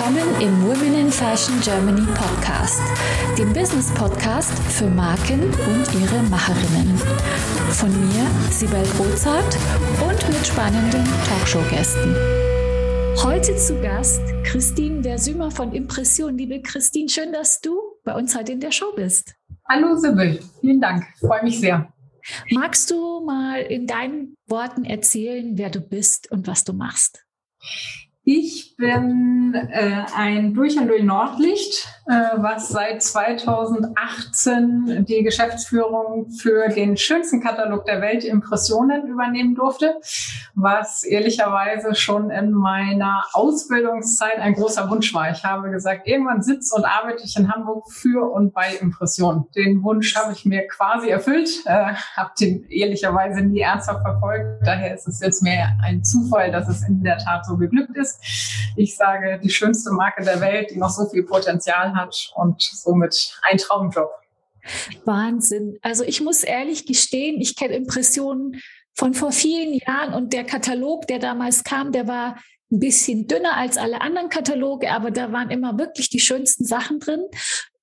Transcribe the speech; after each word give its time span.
Willkommen 0.00 0.40
im 0.40 0.62
Women 0.62 0.94
in 0.94 1.12
Fashion 1.12 1.60
Germany 1.60 2.06
Podcast, 2.14 2.80
dem 3.36 3.52
Business 3.52 3.92
Podcast 3.92 4.50
für 4.70 4.88
Marken 4.88 5.42
und 5.42 6.00
ihre 6.00 6.22
Macherinnen. 6.22 6.96
Von 7.72 7.90
mir, 8.08 8.26
Sibel 8.50 8.82
Rozart 8.98 9.58
und 10.00 10.28
mit 10.28 10.46
spannenden 10.46 11.04
Talkshow-Gästen. 11.28 12.16
Heute 13.22 13.54
zu 13.56 13.78
Gast 13.82 14.22
Christine 14.42 15.02
der 15.02 15.18
Sümer 15.18 15.50
von 15.50 15.74
Impression. 15.74 16.38
Liebe 16.38 16.62
Christine, 16.62 17.10
schön, 17.10 17.34
dass 17.34 17.60
du 17.60 17.78
bei 18.02 18.14
uns 18.14 18.34
heute 18.34 18.52
in 18.52 18.60
der 18.60 18.72
Show 18.72 18.94
bist. 18.96 19.34
Hallo 19.68 19.96
Sibyl, 19.96 20.40
vielen 20.62 20.80
Dank, 20.80 21.04
freue 21.20 21.44
mich 21.44 21.60
sehr. 21.60 21.92
Magst 22.52 22.90
du 22.90 23.20
mal 23.20 23.60
in 23.60 23.86
deinen 23.86 24.34
Worten 24.46 24.86
erzählen, 24.86 25.58
wer 25.58 25.68
du 25.68 25.80
bist 25.80 26.32
und 26.32 26.46
was 26.46 26.64
du 26.64 26.72
machst? 26.72 27.26
Ich 28.22 28.76
bin 28.76 29.54
äh, 29.54 30.04
ein 30.14 30.52
durch 30.54 30.78
und 30.78 30.88
durch 30.88 31.02
Nordlicht, 31.02 31.88
was 32.10 32.68
seit 32.68 33.02
2018 33.02 35.04
die 35.08 35.22
Geschäftsführung 35.22 36.28
für 36.30 36.68
den 36.68 36.96
schönsten 36.96 37.40
Katalog 37.40 37.84
der 37.84 38.00
Welt 38.00 38.24
Impressionen 38.24 39.06
übernehmen 39.06 39.54
durfte, 39.54 39.94
was 40.54 41.04
ehrlicherweise 41.04 41.94
schon 41.94 42.30
in 42.30 42.50
meiner 42.50 43.24
Ausbildungszeit 43.32 44.38
ein 44.38 44.54
großer 44.54 44.90
Wunsch 44.90 45.14
war. 45.14 45.30
Ich 45.30 45.44
habe 45.44 45.70
gesagt, 45.70 46.08
irgendwann 46.08 46.42
sitze 46.42 46.74
und 46.74 46.84
arbeite 46.84 47.22
ich 47.24 47.36
in 47.36 47.52
Hamburg 47.52 47.90
für 47.92 48.28
und 48.28 48.52
bei 48.52 48.74
Impressionen. 48.80 49.44
Den 49.54 49.84
Wunsch 49.84 50.16
habe 50.16 50.32
ich 50.32 50.44
mir 50.44 50.66
quasi 50.66 51.10
erfüllt, 51.10 51.48
äh, 51.66 51.94
habe 52.16 52.30
den 52.40 52.64
ehrlicherweise 52.70 53.42
nie 53.42 53.60
ernsthaft 53.60 54.02
verfolgt. 54.02 54.66
Daher 54.66 54.94
ist 54.94 55.06
es 55.06 55.20
jetzt 55.20 55.42
mehr 55.42 55.76
ein 55.84 56.02
Zufall, 56.02 56.50
dass 56.50 56.68
es 56.68 56.86
in 56.88 57.04
der 57.04 57.18
Tat 57.18 57.46
so 57.46 57.56
geglückt 57.56 57.96
ist. 57.96 58.20
Ich 58.76 58.96
sage, 58.96 59.38
die 59.42 59.50
schönste 59.50 59.92
Marke 59.92 60.24
der 60.24 60.40
Welt, 60.40 60.70
die 60.70 60.78
noch 60.78 60.90
so 60.90 61.08
viel 61.08 61.22
Potenzial 61.22 61.94
hat 61.94 61.99
und 62.34 62.62
somit 62.62 63.38
ein 63.42 63.58
Traumjob. 63.58 64.10
Wahnsinn. 65.04 65.78
Also 65.82 66.04
ich 66.04 66.20
muss 66.20 66.42
ehrlich 66.42 66.86
gestehen, 66.86 67.40
ich 67.40 67.56
kenne 67.56 67.74
Impressionen 67.74 68.60
von 68.94 69.14
vor 69.14 69.32
vielen 69.32 69.74
Jahren 69.74 70.14
und 70.14 70.32
der 70.32 70.44
Katalog, 70.44 71.06
der 71.06 71.18
damals 71.18 71.64
kam, 71.64 71.92
der 71.92 72.06
war 72.06 72.36
ein 72.70 72.78
bisschen 72.78 73.26
dünner 73.26 73.56
als 73.56 73.76
alle 73.78 74.00
anderen 74.00 74.28
Kataloge, 74.28 74.90
aber 74.90 75.10
da 75.10 75.32
waren 75.32 75.50
immer 75.50 75.78
wirklich 75.78 76.08
die 76.10 76.20
schönsten 76.20 76.64
Sachen 76.64 77.00
drin. 77.00 77.24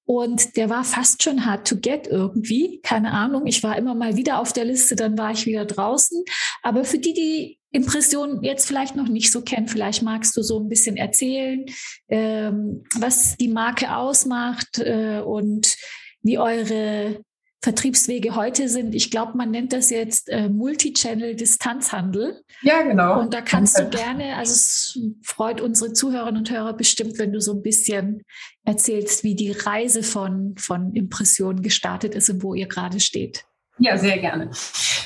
Und 0.06 0.56
der 0.56 0.70
war 0.70 0.86
fast 0.86 1.22
schon 1.22 1.46
hard 1.46 1.68
to 1.68 1.76
get 1.76 2.08
irgendwie. 2.08 2.80
Keine 2.82 3.12
Ahnung. 3.12 3.46
Ich 3.46 3.62
war 3.62 3.78
immer 3.78 3.94
mal 3.94 4.16
wieder 4.16 4.40
auf 4.40 4.54
der 4.54 4.64
Liste, 4.64 4.96
dann 4.96 5.18
war 5.18 5.32
ich 5.32 5.46
wieder 5.46 5.66
draußen. 5.66 6.24
Aber 6.64 6.86
für 6.86 6.98
die, 6.98 7.14
die 7.14 7.60
Impression 7.78 8.44
jetzt 8.44 8.68
vielleicht 8.68 8.96
noch 8.96 9.08
nicht 9.08 9.32
so 9.32 9.42
kennen, 9.42 9.68
vielleicht 9.68 10.02
magst 10.02 10.36
du 10.36 10.42
so 10.42 10.60
ein 10.60 10.68
bisschen 10.68 10.98
erzählen, 10.98 11.66
ähm, 12.10 12.84
was 13.00 13.38
die 13.38 13.48
Marke 13.48 13.96
ausmacht 13.96 14.80
äh, 14.80 15.22
und 15.24 15.76
wie 16.22 16.40
eure 16.40 17.22
Vertriebswege 17.62 18.36
heute 18.36 18.70
sind. 18.70 18.96
Ich 18.96 19.12
glaube, 19.12 19.36
man 19.36 19.52
nennt 19.52 19.74
das 19.74 19.90
jetzt 19.90 20.30
äh, 20.30 20.48
Multichannel-Distanzhandel. 20.48 22.42
Ja, 22.62 22.82
genau. 22.84 23.20
Und 23.20 23.34
da 23.34 23.42
kannst 23.42 23.80
du 23.80 23.90
gerne, 23.90 24.36
also 24.38 24.54
es 24.54 25.00
freut 25.24 25.60
unsere 25.60 25.94
Zuhörerinnen 25.94 26.40
und 26.40 26.52
Hörer 26.52 26.74
bestimmt, 26.74 27.18
wenn 27.18 27.34
du 27.34 27.42
so 27.42 27.54
ein 27.54 27.64
bisschen 27.64 28.24
erzählst, 28.64 29.24
wie 29.24 29.36
die 29.36 29.52
Reise 29.52 30.04
von, 30.04 30.56
von 30.58 30.94
Impressionen 30.94 31.62
gestartet 31.62 32.16
ist 32.16 32.30
und 32.30 32.44
wo 32.44 32.54
ihr 32.54 32.68
gerade 32.68 33.00
steht. 33.00 33.47
Ja, 33.80 33.96
sehr 33.98 34.18
gerne. 34.18 34.50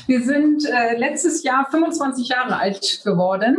Wir 0.08 0.24
sind 0.24 0.66
äh, 0.66 0.98
letztes 0.98 1.44
Jahr 1.44 1.68
25 1.70 2.30
Jahre 2.30 2.58
alt 2.58 3.02
geworden. 3.04 3.58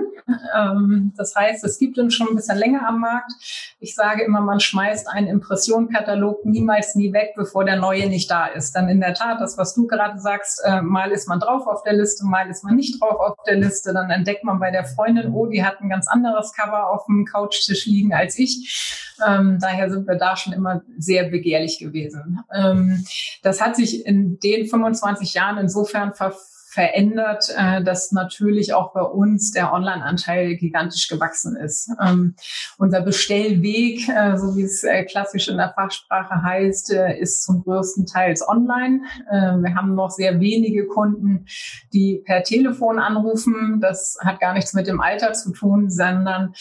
Ähm, 0.56 1.12
das 1.16 1.34
heißt, 1.36 1.64
es 1.64 1.78
gibt 1.78 1.98
uns 1.98 2.14
schon 2.14 2.28
ein 2.28 2.36
bisschen 2.36 2.56
länger 2.56 2.86
am 2.88 3.00
Markt. 3.00 3.32
Ich 3.78 3.94
sage 3.94 4.24
immer, 4.24 4.40
man 4.40 4.58
schmeißt 4.58 5.08
einen 5.08 5.28
Impressionenkatalog 5.28 6.44
niemals 6.46 6.94
nie 6.94 7.12
weg, 7.12 7.32
bevor 7.36 7.64
der 7.64 7.76
neue 7.76 8.08
nicht 8.08 8.30
da 8.30 8.46
ist. 8.46 8.72
Dann 8.74 8.88
in 8.88 9.00
der 9.00 9.12
Tat, 9.12 9.40
das, 9.40 9.58
was 9.58 9.74
du 9.74 9.86
gerade 9.86 10.18
sagst, 10.18 10.62
äh, 10.64 10.80
mal 10.80 11.10
ist 11.10 11.28
man 11.28 11.40
drauf 11.40 11.66
auf 11.66 11.82
der 11.82 11.92
Liste, 11.92 12.24
mal 12.24 12.48
ist 12.48 12.64
man 12.64 12.76
nicht 12.76 13.00
drauf 13.00 13.20
auf 13.20 13.36
der 13.46 13.56
Liste. 13.56 13.92
Dann 13.92 14.10
entdeckt 14.10 14.44
man 14.44 14.58
bei 14.58 14.70
der 14.70 14.84
Freundin, 14.84 15.32
oh, 15.32 15.46
die 15.46 15.64
hat 15.64 15.80
ein 15.80 15.90
ganz 15.90 16.08
anderes 16.08 16.54
Cover 16.54 16.90
auf 16.90 17.04
dem 17.06 17.26
Couchtisch 17.26 17.84
liegen 17.84 18.14
als 18.14 18.38
ich. 18.38 19.12
Ähm, 19.26 19.58
daher 19.60 19.90
sind 19.90 20.06
wir 20.06 20.16
da 20.16 20.36
schon 20.36 20.52
immer 20.52 20.82
sehr 20.98 21.24
begehrlich 21.28 21.78
gewesen. 21.78 22.40
Ähm, 22.52 23.04
das 23.42 23.60
hat 23.60 23.76
sich 23.76 24.06
in 24.06 24.38
den 24.40 24.66
25 24.66 25.01
Jahren 25.34 25.58
insofern 25.58 26.14
ver 26.14 26.34
verändert, 26.72 27.52
äh, 27.56 27.82
dass 27.84 28.12
natürlich 28.12 28.72
auch 28.72 28.94
bei 28.94 29.02
uns 29.02 29.50
der 29.52 29.72
Online-Anteil 29.72 30.56
gigantisch 30.56 31.08
gewachsen 31.08 31.54
ist. 31.54 31.90
Ähm, 32.02 32.34
unser 32.78 33.02
Bestellweg, 33.02 34.08
äh, 34.08 34.36
so 34.38 34.56
wie 34.56 34.62
es 34.62 34.82
äh, 34.82 35.04
klassisch 35.04 35.48
in 35.48 35.58
der 35.58 35.72
Fachsprache 35.74 36.42
heißt, 36.42 36.92
äh, 36.94 37.18
ist 37.18 37.44
zum 37.44 37.62
größten 37.62 38.06
Teil 38.06 38.32
online. 38.46 39.02
Äh, 39.30 39.56
wir 39.62 39.74
haben 39.74 39.94
noch 39.94 40.10
sehr 40.10 40.40
wenige 40.40 40.86
Kunden, 40.86 41.44
die 41.92 42.22
per 42.24 42.42
Telefon 42.42 42.98
anrufen. 42.98 43.78
Das 43.80 44.16
hat 44.20 44.40
gar 44.40 44.54
nichts 44.54 44.72
mit 44.72 44.86
dem 44.86 45.00
Alter 45.00 45.34
zu 45.34 45.52
tun, 45.52 45.90
sondern 45.90 46.54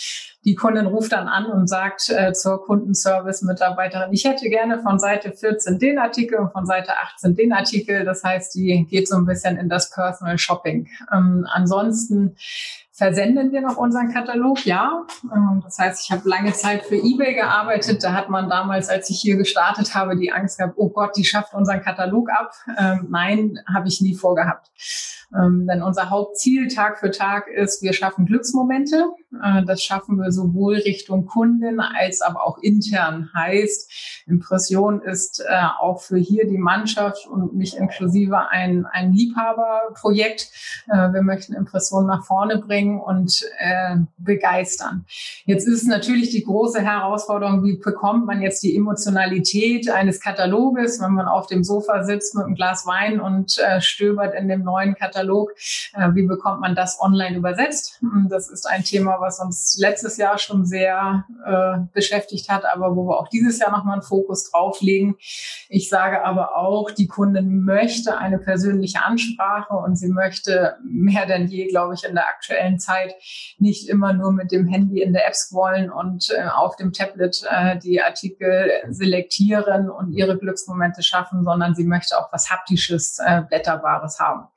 die 0.44 0.56
Kundin 0.56 0.88
ruft 0.88 1.12
dann 1.12 1.28
an 1.28 1.46
und 1.46 1.68
sagt 1.68 2.10
äh, 2.10 2.34
zur 2.34 2.66
Kundenservice-Mitarbeiterin, 2.66 4.12
ich 4.12 4.26
hätte 4.26 4.50
gerne 4.50 4.82
von 4.82 4.98
Seite 4.98 5.32
14 5.34 5.78
den 5.78 6.00
Artikel 6.00 6.40
und 6.40 6.52
von 6.52 6.66
Seite 6.66 6.94
18 6.98 7.36
den 7.36 7.54
Artikel. 7.54 8.04
Das 8.06 8.24
heißt, 8.24 8.56
die 8.56 8.88
geht 8.90 9.08
so 9.08 9.18
ein 9.18 9.26
bisschen 9.26 9.58
in 9.58 9.70
das 9.70 9.92
Personal 10.02 10.38
Shopping. 10.40 10.88
Ähm, 11.14 11.48
ansonsten 11.52 12.36
versenden 13.02 13.52
wir 13.52 13.62
noch 13.62 13.78
unseren 13.78 14.14
Katalog, 14.14 14.64
ja. 14.64 15.08
Ähm, 15.24 15.62
das 15.64 15.80
heißt, 15.80 16.04
ich 16.06 16.12
habe 16.12 16.30
lange 16.30 16.54
Zeit 16.54 16.86
für 16.86 16.98
eBay 16.98 17.34
gearbeitet. 17.34 18.04
Da 18.04 18.14
hat 18.14 18.30
man 18.30 18.48
damals, 18.48 18.90
als 18.90 19.10
ich 19.10 19.20
hier 19.20 19.38
gestartet 19.38 19.96
habe, 19.96 20.16
die 20.16 20.32
Angst 20.32 20.60
gehabt, 20.60 20.76
oh 20.78 20.90
Gott, 20.90 21.18
die 21.18 21.26
schafft 21.26 21.56
unseren 21.56 21.82
Katalog 21.82 22.30
ab. 22.30 22.52
Ähm, 22.78 23.08
nein, 23.10 23.58
habe 23.74 23.88
ich 23.88 24.02
nie 24.02 24.14
vorgehabt. 24.14 24.70
Ähm, 25.34 25.66
denn 25.66 25.82
unser 25.82 26.10
Hauptziel 26.10 26.68
Tag 26.68 27.00
für 27.00 27.10
Tag 27.10 27.48
ist, 27.48 27.82
wir 27.82 27.94
schaffen 27.94 28.26
Glücksmomente. 28.26 29.06
Äh, 29.42 29.64
das 29.64 29.82
schaffen 29.82 30.18
wir 30.18 30.32
sowohl 30.32 30.76
Richtung 30.76 31.26
Kunden 31.26 31.80
als 31.80 32.22
aber 32.22 32.46
auch 32.46 32.58
intern. 32.58 33.30
Heißt, 33.34 34.24
Impression 34.28 35.02
ist 35.02 35.40
äh, 35.40 35.64
auch 35.80 36.02
für 36.02 36.18
hier 36.18 36.48
die 36.48 36.58
Mannschaft 36.58 37.28
und 37.28 37.54
mich 37.54 37.78
inklusive 37.78 38.50
ein, 38.50 38.86
ein 38.86 39.14
Liebhaberprojekt. 39.14 40.52
Äh, 40.90 41.14
wir 41.14 41.22
möchten 41.22 41.54
Impressionen 41.54 42.08
nach 42.08 42.26
vorne 42.26 42.58
bringen 42.58 42.91
und 43.00 43.46
äh, 43.60 43.98
begeistern. 44.18 45.06
Jetzt 45.46 45.68
ist 45.68 45.88
natürlich 45.88 46.32
die 46.32 46.44
große 46.44 46.82
Herausforderung, 46.82 47.64
wie 47.64 47.78
bekommt 47.78 48.26
man 48.26 48.42
jetzt 48.42 48.64
die 48.64 48.76
Emotionalität 48.76 49.90
eines 49.90 50.20
Kataloges, 50.20 51.02
wenn 51.02 51.14
man 51.14 51.28
auf 51.28 51.48
dem 51.48 51.64
Sofa 51.64 52.04
sitzt 52.04 52.36
mit 52.36 52.46
einem 52.46 52.56
Glas 52.56 52.86
Wein 52.86 53.20
und 53.20 53.58
äh, 53.60 53.82
stöbert 53.82 54.34
in 54.36 54.48
dem 54.48 54.64
neuen 54.64 54.96
Katalog 54.96 55.12
Katalog. 55.12 55.52
Äh, 55.94 56.10
wie 56.14 56.24
bekommt 56.24 56.62
man 56.62 56.76
das 56.76 57.00
online 57.02 57.38
übersetzt? 57.38 57.98
Hm, 58.00 58.28
das 58.30 58.50
ist 58.50 58.68
ein 58.68 58.84
Thema, 58.84 59.18
was 59.20 59.40
uns 59.40 59.78
letztes 59.80 60.18
Jahr 60.18 60.38
schon 60.38 60.66
sehr 60.66 61.26
äh, 61.46 61.80
beschäftigt 61.94 62.50
hat, 62.50 62.66
aber 62.66 62.96
wo 62.96 63.08
wir 63.08 63.20
auch 63.20 63.28
dieses 63.28 63.60
Jahr 63.60 63.72
nochmal 63.72 63.94
einen 63.94 64.02
Fokus 64.02 64.50
drauf 64.50 64.82
legen. 64.82 65.16
Ich 65.70 65.90
sage 65.90 66.24
aber 66.24 66.56
auch, 66.58 66.92
die 66.92 67.08
Kundin 67.08 67.62
möchte 67.64 68.18
eine 68.18 68.40
persönliche 68.40 69.04
Ansprache 69.04 69.74
und 69.74 69.96
sie 69.96 70.10
möchte 70.10 70.78
mehr 70.84 71.26
denn 71.26 71.48
je, 71.48 71.68
glaube 71.68 71.94
ich, 71.94 72.04
in 72.04 72.16
der 72.16 72.28
aktuellen 72.28 72.71
Zeit 72.80 73.14
nicht 73.58 73.88
immer 73.88 74.14
nur 74.14 74.32
mit 74.32 74.52
dem 74.52 74.68
Handy 74.68 75.02
in 75.02 75.14
der 75.14 75.28
App 75.28 75.36
scrollen 75.36 75.92
und 75.92 76.30
äh, 76.36 76.48
auf 76.50 76.76
dem 76.76 76.94
Tablet 76.94 77.44
äh, 77.50 77.78
die 77.78 78.02
Artikel 78.02 78.72
selektieren 78.90 79.90
und 79.90 80.12
ihre 80.12 80.38
Glücksmomente 80.38 81.04
schaffen, 81.04 81.44
sondern 81.44 81.76
sie 81.76 81.86
möchte 81.86 82.18
auch 82.18 82.34
was 82.34 82.50
Haptisches, 82.50 83.20
äh, 83.24 83.44
Blätterbares 83.48 84.20
haben. 84.20 84.48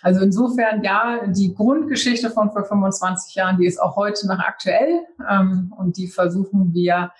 Also 0.00 0.12
also 0.12 0.24
insofern, 0.26 0.82
ja, 0.82 1.26
die 1.26 1.54
Grundgeschichte 1.54 2.28
von 2.28 2.52
vor 2.52 2.64
25 2.64 3.34
Jahren, 3.34 3.56
die 3.56 3.66
ist 3.66 3.80
auch 3.80 3.96
heute 3.96 4.26
noch 4.28 4.40
aktuell 4.40 5.06
ähm, 5.26 5.72
und 5.78 5.96
die 5.96 6.06
versuchen 6.06 6.74
wir 6.74 7.12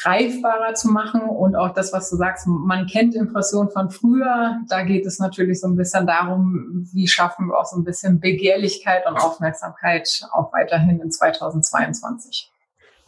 greifbarer 0.00 0.74
zu 0.74 0.88
machen 0.88 1.22
und 1.22 1.56
auch 1.56 1.72
das, 1.74 1.92
was 1.92 2.10
du 2.10 2.16
sagst, 2.16 2.46
man 2.46 2.86
kennt 2.86 3.14
Impressionen 3.14 3.70
von 3.70 3.90
früher. 3.90 4.58
Da 4.68 4.82
geht 4.82 5.06
es 5.06 5.18
natürlich 5.18 5.60
so 5.60 5.66
ein 5.66 5.76
bisschen 5.76 6.06
darum, 6.06 6.88
wie 6.92 7.08
schaffen 7.08 7.48
wir 7.48 7.58
auch 7.58 7.66
so 7.66 7.76
ein 7.76 7.84
bisschen 7.84 8.20
Begehrlichkeit 8.20 9.06
und 9.06 9.16
Aufmerksamkeit 9.16 10.26
auch 10.32 10.52
weiterhin 10.52 11.00
in 11.00 11.10
2022. 11.10 12.50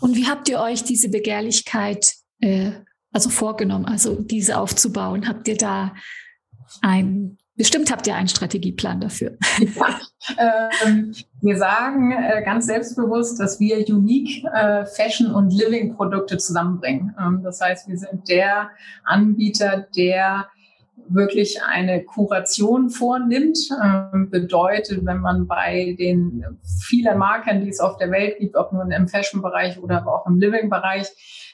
Und 0.01 0.17
wie 0.17 0.27
habt 0.27 0.49
ihr 0.49 0.61
euch 0.61 0.83
diese 0.83 1.11
Begehrlichkeit 1.11 2.15
äh, 2.41 2.73
also 3.13 3.31
vorgenommen, 3.31 3.87
also 3.87 4.15
diese 4.15 4.59
aufzubauen? 4.59 5.29
Habt 5.29 5.47
ihr 5.49 5.57
da 5.57 5.95
ein 6.83 7.39
Bestimmt 7.61 7.91
habt 7.91 8.07
ihr 8.07 8.15
einen 8.15 8.29
Strategieplan 8.29 9.03
dafür. 9.03 9.37
Ja, 10.39 10.71
ähm, 10.87 11.15
wir 11.43 11.59
sagen 11.59 12.12
äh, 12.12 12.43
ganz 12.43 12.67
selbstbewusst, 12.67 13.39
dass 13.39 13.61
wir 13.61 13.79
unique 13.87 14.45
äh, 14.45 14.87
Fashion- 14.87 15.35
und 15.35 15.51
Living-Produkte 15.51 16.39
zusammenbringen. 16.39 17.15
Ähm, 17.19 17.43
das 17.43 17.61
heißt, 17.61 17.87
wir 17.87 17.99
sind 17.99 18.29
der 18.31 18.71
Anbieter, 19.05 19.87
der 19.95 20.47
wirklich 21.09 21.62
eine 21.62 22.03
Kuration 22.03 22.89
vornimmt. 22.89 23.59
Ähm, 23.83 24.31
bedeutet, 24.31 25.05
wenn 25.05 25.19
man 25.19 25.47
bei 25.47 25.97
den 25.99 26.45
vielen 26.89 27.19
Marken, 27.19 27.62
die 27.62 27.69
es 27.69 27.81
auf 27.81 27.99
der 27.99 28.11
Welt 28.11 28.39
gibt, 28.39 28.57
ob 28.57 28.73
nun 28.73 28.91
im 28.91 29.07
Fashion-Bereich 29.07 29.83
oder 29.83 30.07
auch 30.07 30.27
im 30.27 30.39
Living-Bereich, 30.39 31.09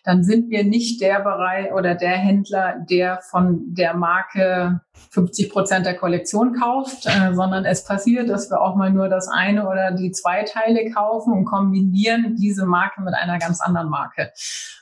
dann 0.06 0.22
sind 0.22 0.50
wir 0.50 0.62
nicht 0.62 1.00
der 1.00 1.18
Bereich 1.18 1.72
oder 1.72 1.96
der 1.96 2.16
Händler, 2.16 2.76
der 2.88 3.18
von 3.28 3.74
der 3.74 3.92
Marke 3.94 4.80
50 5.10 5.50
Prozent 5.50 5.84
der 5.84 5.96
Kollektion 5.96 6.54
kauft, 6.54 7.06
äh, 7.06 7.34
sondern 7.34 7.64
es 7.64 7.84
passiert, 7.84 8.28
dass 8.28 8.48
wir 8.48 8.60
auch 8.60 8.76
mal 8.76 8.92
nur 8.92 9.08
das 9.08 9.26
eine 9.26 9.68
oder 9.68 9.90
die 9.90 10.12
zwei 10.12 10.44
Teile 10.44 10.92
kaufen 10.92 11.32
und 11.32 11.44
kombinieren 11.44 12.36
diese 12.36 12.66
Marke 12.66 13.02
mit 13.02 13.14
einer 13.14 13.40
ganz 13.40 13.60
anderen 13.60 13.90
Marke. 13.90 14.30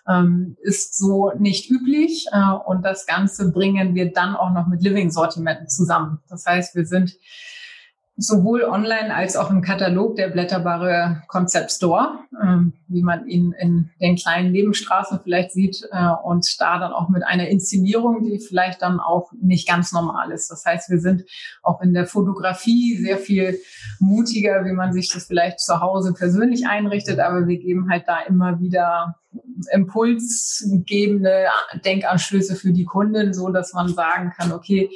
Ähm, 0.06 0.58
ist 0.60 0.98
so 0.98 1.32
nicht 1.38 1.70
üblich 1.70 2.26
äh, 2.30 2.52
und 2.66 2.84
das 2.84 3.06
Ganze 3.06 3.50
bringen 3.50 3.94
wir 3.94 4.12
dann 4.12 4.36
auch 4.36 4.50
noch 4.50 4.66
mit 4.66 4.82
Living-Sortimenten 4.82 5.68
zusammen. 5.68 6.18
Das 6.28 6.44
heißt, 6.44 6.74
wir 6.74 6.84
sind 6.84 7.14
sowohl 8.16 8.62
online 8.62 9.12
als 9.12 9.36
auch 9.36 9.50
im 9.50 9.60
Katalog 9.60 10.14
der 10.14 10.28
blätterbare 10.28 11.22
Concept 11.26 11.72
Store, 11.72 12.20
äh, 12.40 12.58
wie 12.86 13.02
man 13.02 13.26
ihn 13.26 13.52
in 13.58 13.90
den 14.00 14.16
kleinen 14.16 14.52
Nebenstraßen 14.52 15.20
vielleicht 15.22 15.52
sieht 15.52 15.88
äh, 15.90 16.10
und 16.22 16.46
da 16.60 16.78
dann 16.78 16.92
auch 16.92 17.08
mit 17.08 17.24
einer 17.24 17.48
Inszenierung, 17.48 18.22
die 18.22 18.38
vielleicht 18.38 18.82
dann 18.82 19.00
auch 19.00 19.32
nicht 19.40 19.66
ganz 19.66 19.92
normal 19.92 20.30
ist. 20.30 20.50
Das 20.50 20.64
heißt, 20.64 20.90
wir 20.90 21.00
sind 21.00 21.24
auch 21.62 21.80
in 21.82 21.92
der 21.92 22.06
Fotografie 22.06 22.96
sehr 22.96 23.18
viel 23.18 23.58
mutiger, 23.98 24.64
wie 24.64 24.72
man 24.72 24.92
sich 24.92 25.12
das 25.12 25.26
vielleicht 25.26 25.58
zu 25.58 25.80
Hause 25.80 26.14
persönlich 26.14 26.68
einrichtet, 26.68 27.18
aber 27.18 27.48
wir 27.48 27.58
geben 27.58 27.90
halt 27.90 28.04
da 28.06 28.20
immer 28.20 28.60
wieder 28.60 29.16
impulsgebende 29.72 31.46
Denkanstöße 31.84 32.56
für 32.56 32.72
die 32.72 32.84
Kunden, 32.84 33.32
so 33.32 33.50
dass 33.50 33.72
man 33.72 33.88
sagen 33.88 34.32
kann, 34.36 34.52
okay, 34.52 34.90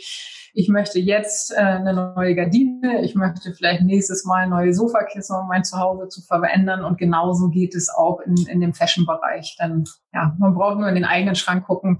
ich 0.54 0.68
möchte 0.68 0.98
jetzt 0.98 1.52
äh, 1.52 1.60
eine 1.60 1.92
neue 2.16 2.34
Gardine, 2.34 3.02
ich 3.02 3.14
möchte 3.14 3.52
vielleicht 3.52 3.82
nächstes 3.82 4.24
Mal 4.24 4.48
neue 4.48 4.74
Sofakissen, 4.74 5.36
um 5.36 5.46
mein 5.46 5.62
Zuhause 5.62 6.08
zu 6.08 6.20
verändern. 6.22 6.84
Und 6.84 6.98
genauso 6.98 7.48
geht 7.48 7.76
es 7.76 7.88
auch 7.88 8.20
in, 8.20 8.34
in 8.48 8.60
dem 8.60 8.74
Fashion-Bereich. 8.74 9.56
Dann, 9.58 9.84
ja, 10.12 10.34
man 10.38 10.54
braucht 10.54 10.78
nur 10.78 10.88
in 10.88 10.96
den 10.96 11.04
eigenen 11.04 11.36
Schrank 11.36 11.64
gucken. 11.64 11.98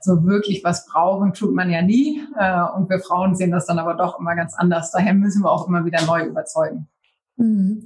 So 0.00 0.24
wirklich 0.24 0.62
was 0.62 0.86
brauchen 0.86 1.32
tut 1.32 1.52
man 1.52 1.68
ja 1.68 1.82
nie. 1.82 2.22
Äh, 2.38 2.62
und 2.76 2.88
wir 2.88 3.00
Frauen 3.00 3.34
sehen 3.34 3.50
das 3.50 3.66
dann 3.66 3.80
aber 3.80 3.94
doch 3.94 4.20
immer 4.20 4.36
ganz 4.36 4.54
anders. 4.54 4.92
Daher 4.92 5.14
müssen 5.14 5.42
wir 5.42 5.50
auch 5.50 5.66
immer 5.66 5.84
wieder 5.84 6.04
neu 6.06 6.26
überzeugen. 6.26 6.88
Mhm. 7.36 7.84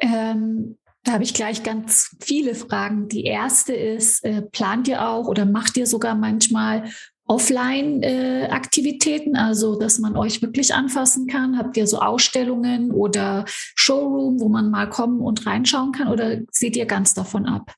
Ähm 0.00 0.76
da 1.04 1.12
habe 1.12 1.24
ich 1.24 1.34
gleich 1.34 1.62
ganz 1.62 2.16
viele 2.20 2.54
Fragen. 2.54 3.08
Die 3.08 3.24
erste 3.24 3.74
ist, 3.74 4.24
äh, 4.24 4.40
plant 4.42 4.88
ihr 4.88 5.06
auch 5.06 5.26
oder 5.26 5.44
macht 5.44 5.76
ihr 5.76 5.86
sogar 5.86 6.14
manchmal 6.14 6.84
Offline-Aktivitäten, 7.26 9.34
äh, 9.34 9.38
also 9.38 9.78
dass 9.78 9.98
man 9.98 10.16
euch 10.16 10.40
wirklich 10.42 10.74
anfassen 10.74 11.26
kann? 11.26 11.58
Habt 11.58 11.76
ihr 11.76 11.86
so 11.86 11.98
Ausstellungen 11.98 12.92
oder 12.92 13.44
Showroom, 13.46 14.40
wo 14.40 14.48
man 14.48 14.70
mal 14.70 14.88
kommen 14.88 15.20
und 15.20 15.44
reinschauen 15.46 15.92
kann 15.92 16.08
oder 16.08 16.38
seht 16.50 16.76
ihr 16.76 16.86
ganz 16.86 17.12
davon 17.14 17.46
ab? 17.46 17.74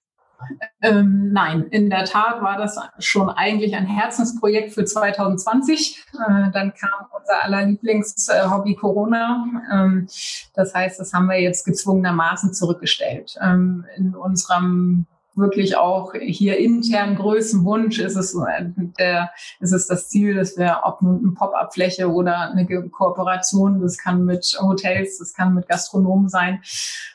Ähm, 0.82 1.32
nein, 1.32 1.64
in 1.70 1.90
der 1.90 2.04
Tat 2.04 2.42
war 2.42 2.58
das 2.58 2.78
schon 2.98 3.28
eigentlich 3.28 3.74
ein 3.74 3.86
Herzensprojekt 3.86 4.72
für 4.72 4.84
2020. 4.84 6.04
Äh, 6.14 6.50
dann 6.52 6.74
kam 6.74 7.06
unser 7.16 7.44
aller 7.44 7.66
Lieblingshobby 7.66 8.74
Corona. 8.76 9.46
Ähm, 9.72 10.06
das 10.54 10.74
heißt, 10.74 11.00
das 11.00 11.12
haben 11.12 11.26
wir 11.26 11.40
jetzt 11.40 11.64
gezwungenermaßen 11.64 12.52
zurückgestellt. 12.52 13.36
Ähm, 13.40 13.84
in 13.96 14.14
unserem 14.14 15.06
wirklich 15.36 15.76
auch 15.76 16.14
hier 16.14 16.58
intern 16.58 17.16
größten 17.16 17.64
Wunsch 17.64 17.98
ist 17.98 18.16
es, 18.16 18.34
äh, 18.34 18.66
der, 18.98 19.30
ist 19.60 19.72
es 19.72 19.86
das 19.86 20.08
Ziel, 20.08 20.34
dass 20.34 20.56
wir, 20.56 20.80
ob 20.84 21.02
nun 21.02 21.18
eine 21.18 21.32
Pop-up-Fläche 21.32 22.10
oder 22.10 22.50
eine 22.50 22.66
Kooperation, 22.90 23.80
das 23.80 23.98
kann 23.98 24.24
mit 24.24 24.58
Hotels, 24.60 25.18
das 25.18 25.34
kann 25.34 25.54
mit 25.54 25.68
Gastronomen 25.68 26.28
sein. 26.28 26.60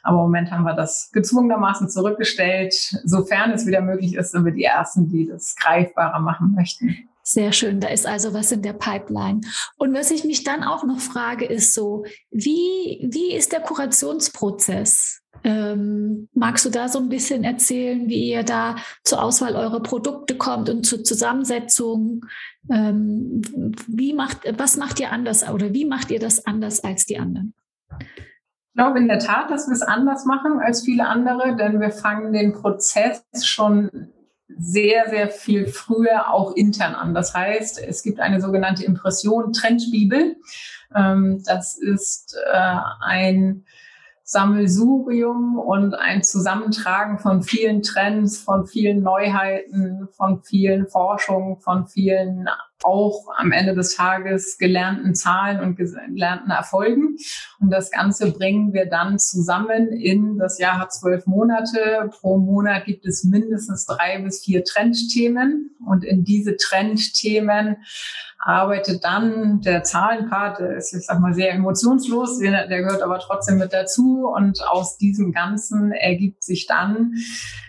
Aber 0.03 0.17
im 0.17 0.23
Moment 0.23 0.51
haben 0.51 0.63
wir 0.63 0.73
das 0.73 1.11
gezwungenermaßen 1.11 1.89
zurückgestellt. 1.89 2.73
Sofern 3.05 3.51
es 3.51 3.65
wieder 3.65 3.81
möglich 3.81 4.15
ist, 4.15 4.31
sind 4.31 4.45
wir 4.45 4.53
die 4.53 4.63
Ersten, 4.63 5.09
die 5.09 5.27
das 5.27 5.55
greifbarer 5.55 6.19
machen 6.19 6.53
möchten. 6.55 7.09
Sehr 7.31 7.51
schön, 7.51 7.79
da 7.79 7.89
ist 7.89 8.07
also 8.07 8.33
was 8.33 8.51
in 8.51 8.63
der 8.63 8.73
Pipeline. 8.73 9.41
Und 9.77 9.93
was 9.93 10.09
ich 10.09 10.23
mich 10.23 10.43
dann 10.43 10.63
auch 10.63 10.83
noch 10.83 10.99
frage, 10.99 11.45
ist 11.45 11.75
so, 11.75 12.03
wie, 12.31 13.07
wie 13.11 13.35
ist 13.35 13.51
der 13.51 13.59
Kurationsprozess? 13.59 15.18
Ähm, 15.43 16.27
magst 16.33 16.65
du 16.65 16.69
da 16.69 16.89
so 16.89 16.99
ein 16.99 17.09
bisschen 17.09 17.43
erzählen, 17.43 18.09
wie 18.09 18.31
ihr 18.31 18.43
da 18.43 18.75
zur 19.03 19.23
Auswahl 19.23 19.55
eurer 19.55 19.81
Produkte 19.81 20.35
kommt 20.35 20.69
und 20.69 20.85
zur 20.85 21.03
Zusammensetzung? 21.03 22.25
Ähm, 22.69 23.41
wie 23.87 24.13
macht, 24.13 24.39
was 24.57 24.77
macht 24.77 24.99
ihr 24.99 25.11
anders 25.11 25.47
oder 25.47 25.73
wie 25.73 25.85
macht 25.85 26.11
ihr 26.11 26.19
das 26.19 26.45
anders 26.45 26.83
als 26.83 27.05
die 27.05 27.19
anderen? 27.19 27.53
Ich 27.99 28.75
glaube 28.75 28.99
in 28.99 29.07
der 29.07 29.19
Tat, 29.19 29.49
dass 29.49 29.67
wir 29.67 29.73
es 29.73 29.81
anders 29.81 30.25
machen 30.25 30.59
als 30.59 30.83
viele 30.83 31.07
andere, 31.07 31.55
denn 31.55 31.79
wir 31.79 31.91
fangen 31.91 32.33
den 32.33 32.53
Prozess 32.53 33.23
schon 33.43 33.89
sehr, 34.57 35.09
sehr 35.09 35.29
viel 35.29 35.67
früher 35.67 36.33
auch 36.33 36.55
intern 36.55 36.95
an. 36.95 37.13
Das 37.13 37.33
heißt, 37.33 37.79
es 37.79 38.03
gibt 38.03 38.19
eine 38.19 38.41
sogenannte 38.41 38.83
Impression 38.83 39.53
Trendbibel. 39.53 40.37
Ähm, 40.95 41.41
das 41.45 41.77
ist 41.77 42.35
äh, 42.51 42.77
ein 43.01 43.65
Sammelsurium 44.31 45.57
und 45.57 45.95
ein 45.95 46.21
Zusammentragen 46.21 47.17
von 47.17 47.41
vielen 47.41 47.81
Trends, 47.81 48.37
von 48.37 48.67
vielen 48.67 49.01
Neuheiten, 49.01 50.07
von 50.11 50.43
vielen 50.43 50.87
Forschungen, 50.87 51.59
von 51.61 51.87
vielen 51.87 52.47
auch 52.83 53.27
am 53.37 53.51
Ende 53.51 53.75
des 53.75 53.95
Tages 53.95 54.57
gelernten 54.57 55.15
Zahlen 55.15 55.59
und 55.59 55.75
gelernten 55.75 56.51
Erfolgen. 56.51 57.17
Und 57.59 57.71
das 57.71 57.91
Ganze 57.91 58.31
bringen 58.31 58.73
wir 58.73 58.85
dann 58.85 59.19
zusammen 59.19 59.89
in 59.91 60.37
das 60.37 60.59
Jahr 60.59 60.79
hat 60.79 60.93
zwölf 60.93 61.25
Monate. 61.25 62.09
Pro 62.11 62.37
Monat 62.37 62.85
gibt 62.85 63.05
es 63.05 63.23
mindestens 63.23 63.85
drei 63.85 64.19
bis 64.19 64.43
vier 64.43 64.63
Trendthemen. 64.63 65.75
Und 65.85 66.03
in 66.03 66.23
diese 66.23 66.57
Trendthemen 66.57 67.77
arbeitet 68.39 69.03
dann 69.03 69.61
der 69.61 69.83
Zahlenpart, 69.83 70.59
der 70.59 70.77
ist, 70.77 70.93
ich 70.93 71.05
sag 71.05 71.19
mal, 71.19 71.33
sehr 71.33 71.51
emotionslos, 71.51 72.39
der 72.39 72.67
gehört 72.67 73.01
aber 73.01 73.19
trotzdem 73.19 73.57
mit 73.57 73.73
dazu. 73.73 74.27
Und 74.27 74.65
aus 74.67 74.97
diesem 74.97 75.31
Ganzen 75.31 75.91
ergibt 75.91 76.43
sich 76.43 76.65
dann 76.65 77.13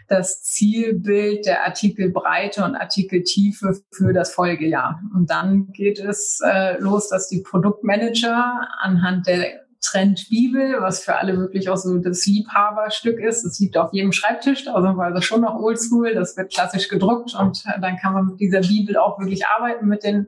das 0.08 0.42
Zielbild 0.42 1.46
der 1.46 1.64
Artikelbreite 1.64 2.64
und 2.64 2.74
Artikeltiefe 2.74 3.80
für 3.92 4.12
das 4.12 4.32
Folgejahr. 4.32 4.99
Und 5.14 5.30
dann 5.30 5.72
geht 5.72 5.98
es 5.98 6.40
äh, 6.44 6.78
los, 6.78 7.08
dass 7.08 7.28
die 7.28 7.42
Produktmanager 7.42 8.68
anhand 8.80 9.26
der 9.26 9.59
Trendbibel, 9.82 10.76
was 10.80 11.04
für 11.04 11.16
alle 11.16 11.38
wirklich 11.38 11.70
auch 11.70 11.76
so 11.76 11.96
das 11.98 12.26
Liebhaberstück 12.26 13.18
ist. 13.18 13.44
Das 13.44 13.58
liegt 13.60 13.78
auf 13.78 13.92
jedem 13.92 14.12
Schreibtisch, 14.12 14.68
also 14.68 14.96
war 14.96 15.10
das 15.10 15.24
schon 15.24 15.40
noch 15.40 15.54
oldschool. 15.54 16.14
Das 16.14 16.36
wird 16.36 16.52
klassisch 16.52 16.88
gedruckt 16.88 17.34
und 17.34 17.64
äh, 17.66 17.80
dann 17.80 17.96
kann 17.96 18.12
man 18.12 18.26
mit 18.26 18.40
dieser 18.40 18.60
Bibel 18.60 18.96
auch 18.98 19.18
wirklich 19.18 19.46
arbeiten 19.46 19.86
mit 19.86 20.04
den 20.04 20.26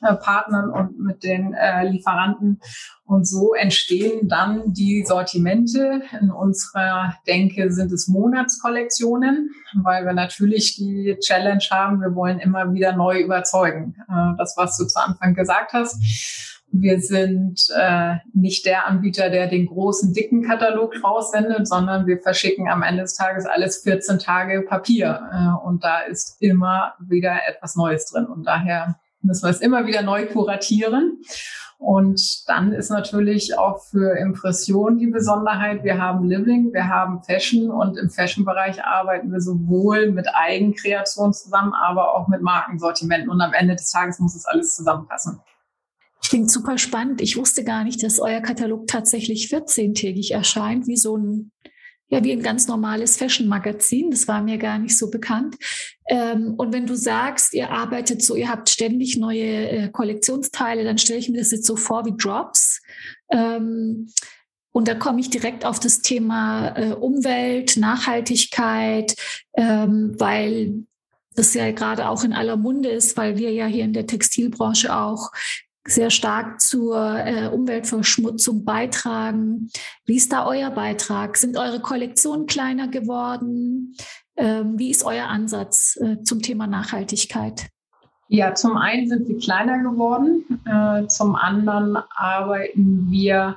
äh, 0.00 0.14
Partnern 0.14 0.70
und 0.70 0.98
mit 0.98 1.24
den 1.24 1.52
äh, 1.52 1.88
Lieferanten. 1.88 2.60
Und 3.04 3.28
so 3.28 3.54
entstehen 3.54 4.28
dann 4.28 4.72
die 4.72 5.04
Sortimente. 5.06 6.02
In 6.20 6.30
unserer 6.30 7.14
Denke 7.26 7.70
sind 7.70 7.92
es 7.92 8.08
Monatskollektionen, 8.08 9.50
weil 9.84 10.04
wir 10.04 10.12
natürlich 10.12 10.74
die 10.74 11.16
Challenge 11.20 11.62
haben, 11.70 12.00
wir 12.00 12.16
wollen 12.16 12.40
immer 12.40 12.74
wieder 12.74 12.96
neu 12.96 13.20
überzeugen. 13.20 13.94
Das, 14.38 14.54
was 14.56 14.76
du 14.76 14.86
zu 14.86 15.00
Anfang 15.00 15.34
gesagt 15.34 15.72
hast 15.72 16.55
wir 16.72 17.00
sind 17.00 17.68
äh, 17.76 18.16
nicht 18.32 18.66
der 18.66 18.86
Anbieter, 18.86 19.30
der 19.30 19.46
den 19.46 19.66
großen, 19.66 20.12
dicken 20.12 20.42
Katalog 20.42 20.92
raussendet, 21.02 21.66
sondern 21.66 22.06
wir 22.06 22.18
verschicken 22.18 22.68
am 22.68 22.82
Ende 22.82 23.02
des 23.02 23.14
Tages 23.14 23.46
alles 23.46 23.82
14 23.82 24.18
Tage 24.18 24.62
Papier. 24.62 25.20
Äh, 25.32 25.66
und 25.66 25.84
da 25.84 26.00
ist 26.00 26.36
immer 26.40 26.94
wieder 27.00 27.38
etwas 27.48 27.76
Neues 27.76 28.06
drin. 28.10 28.26
Und 28.26 28.44
daher 28.44 28.98
müssen 29.22 29.44
wir 29.44 29.50
es 29.50 29.60
immer 29.60 29.86
wieder 29.86 30.02
neu 30.02 30.26
kuratieren. 30.26 31.20
Und 31.78 32.48
dann 32.48 32.72
ist 32.72 32.90
natürlich 32.90 33.58
auch 33.58 33.82
für 33.82 34.16
Impressionen 34.16 34.98
die 34.98 35.08
Besonderheit, 35.08 35.84
wir 35.84 36.00
haben 36.00 36.26
Living, 36.26 36.72
wir 36.72 36.88
haben 36.88 37.22
Fashion 37.22 37.70
und 37.70 37.98
im 37.98 38.08
Fashion-Bereich 38.08 38.82
arbeiten 38.82 39.30
wir 39.30 39.40
sowohl 39.40 40.10
mit 40.10 40.26
Eigenkreation 40.32 41.34
zusammen, 41.34 41.74
aber 41.74 42.14
auch 42.14 42.28
mit 42.28 42.40
Markensortimenten. 42.40 43.28
Und 43.28 43.42
am 43.42 43.52
Ende 43.52 43.76
des 43.76 43.90
Tages 43.90 44.18
muss 44.20 44.34
es 44.34 44.46
alles 44.46 44.74
zusammenpassen. 44.74 45.40
Klingt 46.28 46.50
super 46.50 46.76
spannend. 46.76 47.20
Ich 47.20 47.36
wusste 47.36 47.62
gar 47.62 47.84
nicht, 47.84 48.02
dass 48.02 48.18
euer 48.18 48.40
Katalog 48.40 48.88
tatsächlich 48.88 49.46
14-tägig 49.46 50.32
erscheint, 50.32 50.88
wie 50.88 50.96
so 50.96 51.16
ein, 51.16 51.52
ja, 52.08 52.22
wie 52.24 52.32
ein 52.32 52.42
ganz 52.42 52.66
normales 52.66 53.16
Fashion-Magazin. 53.16 54.10
Das 54.10 54.26
war 54.26 54.42
mir 54.42 54.58
gar 54.58 54.78
nicht 54.78 54.98
so 54.98 55.10
bekannt. 55.10 55.56
Ähm, 56.08 56.54
und 56.56 56.72
wenn 56.72 56.86
du 56.86 56.96
sagst, 56.96 57.54
ihr 57.54 57.70
arbeitet 57.70 58.22
so, 58.22 58.34
ihr 58.34 58.48
habt 58.48 58.68
ständig 58.68 59.16
neue 59.16 59.68
äh, 59.68 59.88
Kollektionsteile, 59.88 60.82
dann 60.84 60.98
stelle 60.98 61.20
ich 61.20 61.28
mir 61.28 61.38
das 61.38 61.52
jetzt 61.52 61.66
so 61.66 61.76
vor 61.76 62.04
wie 62.06 62.16
Drops. 62.16 62.80
Ähm, 63.30 64.08
und 64.72 64.88
da 64.88 64.94
komme 64.94 65.20
ich 65.20 65.30
direkt 65.30 65.64
auf 65.64 65.80
das 65.80 66.02
Thema 66.02 66.76
äh, 66.76 66.92
Umwelt, 66.92 67.76
Nachhaltigkeit, 67.76 69.14
ähm, 69.56 70.14
weil 70.18 70.84
das 71.34 71.54
ja 71.54 71.70
gerade 71.70 72.08
auch 72.08 72.24
in 72.24 72.32
aller 72.32 72.56
Munde 72.56 72.88
ist, 72.88 73.16
weil 73.16 73.38
wir 73.38 73.52
ja 73.52 73.66
hier 73.66 73.84
in 73.84 73.92
der 73.92 74.06
Textilbranche 74.06 74.94
auch 74.94 75.30
sehr 75.86 76.10
stark 76.10 76.60
zur 76.60 77.16
äh, 77.18 77.48
Umweltverschmutzung 77.48 78.64
beitragen. 78.64 79.70
Wie 80.04 80.16
ist 80.16 80.32
da 80.32 80.46
euer 80.46 80.70
Beitrag? 80.70 81.36
Sind 81.36 81.56
eure 81.56 81.80
Kollektionen 81.80 82.46
kleiner 82.46 82.88
geworden? 82.88 83.94
Ähm, 84.36 84.78
wie 84.78 84.90
ist 84.90 85.04
euer 85.04 85.26
Ansatz 85.26 85.98
äh, 86.00 86.22
zum 86.22 86.42
Thema 86.42 86.66
Nachhaltigkeit? 86.66 87.68
Ja, 88.28 88.54
zum 88.54 88.76
einen 88.76 89.08
sind 89.08 89.26
sie 89.26 89.36
kleiner 89.36 89.78
geworden, 89.82 90.44
äh, 90.66 91.06
zum 91.06 91.36
anderen 91.36 91.96
arbeiten 92.16 93.06
wir 93.08 93.56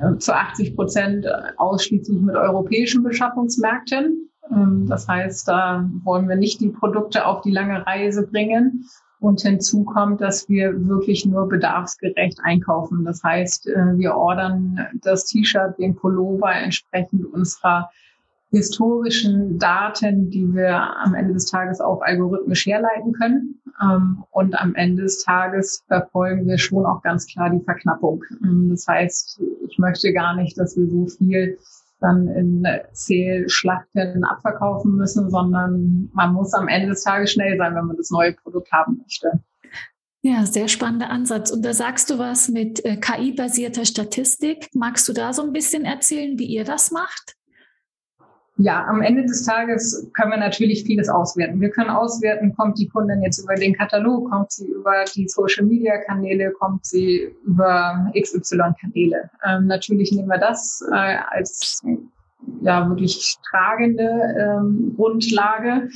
äh, 0.00 0.18
zu 0.18 0.34
80 0.34 0.74
Prozent 0.74 1.26
ausschließlich 1.58 2.20
mit 2.20 2.34
europäischen 2.34 3.04
Beschaffungsmärkten. 3.04 4.30
Ähm, 4.50 4.86
das 4.88 5.08
heißt, 5.08 5.48
da 5.48 5.88
wollen 6.02 6.28
wir 6.28 6.36
nicht 6.36 6.60
die 6.60 6.70
Produkte 6.70 7.24
auf 7.26 7.42
die 7.42 7.52
lange 7.52 7.86
Reise 7.86 8.26
bringen. 8.26 8.86
Und 9.24 9.40
hinzu 9.40 9.84
kommt, 9.84 10.20
dass 10.20 10.50
wir 10.50 10.86
wirklich 10.86 11.24
nur 11.24 11.48
bedarfsgerecht 11.48 12.40
einkaufen. 12.42 13.06
Das 13.06 13.24
heißt, 13.24 13.68
äh, 13.68 13.96
wir 13.96 14.14
ordern 14.16 14.78
das 15.02 15.24
T-Shirt, 15.24 15.78
den 15.78 15.96
Pullover 15.96 16.52
entsprechend 16.52 17.32
unserer 17.32 17.88
historischen 18.50 19.58
Daten, 19.58 20.28
die 20.28 20.52
wir 20.52 20.76
am 20.98 21.14
Ende 21.14 21.32
des 21.32 21.46
Tages 21.46 21.80
auch 21.80 22.02
algorithmisch 22.02 22.66
herleiten 22.66 23.14
können. 23.14 23.62
Ähm, 23.80 24.24
und 24.30 24.60
am 24.60 24.74
Ende 24.74 25.04
des 25.04 25.24
Tages 25.24 25.82
verfolgen 25.88 26.46
wir 26.46 26.58
schon 26.58 26.84
auch 26.84 27.00
ganz 27.00 27.26
klar 27.26 27.48
die 27.48 27.64
Verknappung. 27.64 28.22
Ähm, 28.44 28.68
das 28.68 28.86
heißt, 28.86 29.40
ich 29.66 29.78
möchte 29.78 30.12
gar 30.12 30.36
nicht, 30.36 30.58
dass 30.58 30.76
wir 30.76 30.86
so 30.86 31.06
viel 31.06 31.56
dann 32.00 32.28
in 32.28 32.66
Zählschlachten 32.92 34.24
abverkaufen 34.24 34.96
müssen, 34.96 35.30
sondern 35.30 36.10
man 36.12 36.32
muss 36.32 36.52
am 36.54 36.68
Ende 36.68 36.88
des 36.88 37.02
Tages 37.02 37.32
schnell 37.32 37.56
sein, 37.56 37.74
wenn 37.74 37.86
man 37.86 37.96
das 37.96 38.10
neue 38.10 38.32
Produkt 38.32 38.70
haben 38.72 38.98
möchte. 38.98 39.40
Ja, 40.22 40.46
sehr 40.46 40.68
spannender 40.68 41.10
Ansatz. 41.10 41.50
Und 41.50 41.62
da 41.64 41.74
sagst 41.74 42.08
du 42.08 42.18
was 42.18 42.48
mit 42.48 42.82
äh, 42.84 42.96
KI-basierter 42.96 43.84
Statistik. 43.84 44.70
Magst 44.72 45.06
du 45.06 45.12
da 45.12 45.34
so 45.34 45.42
ein 45.42 45.52
bisschen 45.52 45.84
erzählen, 45.84 46.38
wie 46.38 46.46
ihr 46.46 46.64
das 46.64 46.90
macht? 46.90 47.36
Ja, 48.56 48.86
am 48.86 49.02
Ende 49.02 49.22
des 49.22 49.44
Tages 49.44 50.08
können 50.14 50.30
wir 50.30 50.38
natürlich 50.38 50.84
vieles 50.84 51.08
auswerten. 51.08 51.60
Wir 51.60 51.70
können 51.70 51.90
auswerten, 51.90 52.54
kommt 52.54 52.78
die 52.78 52.88
Kundin 52.88 53.20
jetzt 53.20 53.42
über 53.42 53.56
den 53.56 53.74
Katalog, 53.74 54.30
kommt 54.30 54.52
sie 54.52 54.68
über 54.68 55.04
die 55.12 55.26
Social-Media-Kanäle, 55.26 56.52
kommt 56.52 56.86
sie 56.86 57.34
über 57.44 58.12
XY-Kanäle. 58.16 59.28
Ähm, 59.44 59.66
natürlich 59.66 60.12
nehmen 60.12 60.28
wir 60.28 60.38
das 60.38 60.84
äh, 60.92 61.16
als 61.30 61.82
ja 62.60 62.88
wirklich 62.88 63.36
tragende 63.50 64.10
ähm, 64.38 64.94
Grundlage. 64.96 65.88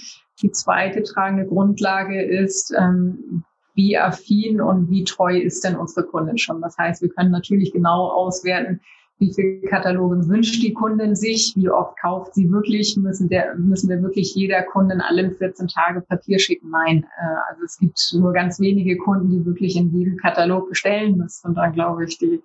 Die 0.43 0.51
zweite 0.51 1.05
tragende 1.05 1.47
Grundlage 1.47 2.21
ist, 2.21 2.75
ähm, 2.77 3.45
wie 3.75 3.97
affin 3.97 4.61
und 4.61 4.91
wie 4.91 5.05
treu 5.05 5.39
ist 5.39 5.63
denn 5.63 5.77
unsere 5.77 6.05
Kundin 6.05 6.39
schon. 6.39 6.61
Das 6.61 6.77
heißt, 6.77 7.03
wir 7.03 7.11
können 7.11 7.31
natürlich 7.31 7.73
genau 7.73 8.09
auswerten, 8.09 8.81
wie 9.19 9.33
viele 9.35 9.61
Kataloge 9.69 10.29
wünscht 10.29 10.63
die 10.63 10.73
Kundin 10.73 11.17
sich, 11.17 11.53
wie 11.57 11.69
oft 11.69 11.99
kauft 11.99 12.35
sie 12.35 12.51
wirklich, 12.51 12.97
müssen, 12.97 13.29
der, 13.29 13.55
müssen 13.57 13.89
wir 13.89 14.03
wirklich 14.03 14.35
jeder 14.35 14.63
Kundin 14.63 15.01
alle 15.01 15.31
14 15.33 15.69
Tage 15.69 16.01
Papier 16.03 16.39
schicken? 16.39 16.71
Nein, 16.71 17.05
äh, 17.19 17.51
also 17.51 17.65
es 17.65 17.79
gibt 17.79 17.99
nur 18.15 18.33
ganz 18.33 18.61
wenige 18.61 18.97
Kunden, 18.97 19.31
die 19.31 19.45
wirklich 19.45 19.77
in 19.77 19.93
jedem 19.93 20.17
Katalog 20.17 20.69
bestellen 20.69 21.17
müssen. 21.17 21.49
Und 21.49 21.55
dann 21.57 21.73
glaube 21.73 22.05
ich, 22.05 22.19
die 22.19 22.43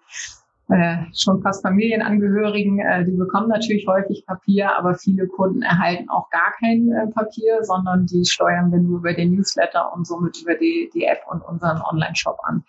äh, 0.70 0.98
schon 1.14 1.42
fast 1.42 1.62
Familienangehörigen, 1.62 2.80
äh, 2.80 3.06
die 3.06 3.12
bekommen 3.12 3.50
natürlich 3.50 3.86
häufig 3.86 4.26
Papier, 4.26 4.76
aber 4.78 4.96
viele 4.96 5.28
Kunden 5.28 5.62
erhalten 5.62 6.10
auch 6.10 6.30
gar 6.30 6.54
kein 6.60 6.92
äh, 6.92 7.08
Papier, 7.08 7.64
sondern 7.64 8.06
die 8.06 8.26
steuern 8.26 8.72
wir 8.72 8.80
nur 8.80 9.00
über 9.00 9.14
den 9.14 9.36
Newsletter 9.36 9.94
und 9.94 10.08
somit 10.08 10.42
über 10.42 10.56
die, 10.56 10.90
die 10.94 11.04
App 11.04 11.22
und 11.30 11.42
unseren 11.42 11.82
Online-Shop 11.82 12.40
an. 12.44 12.64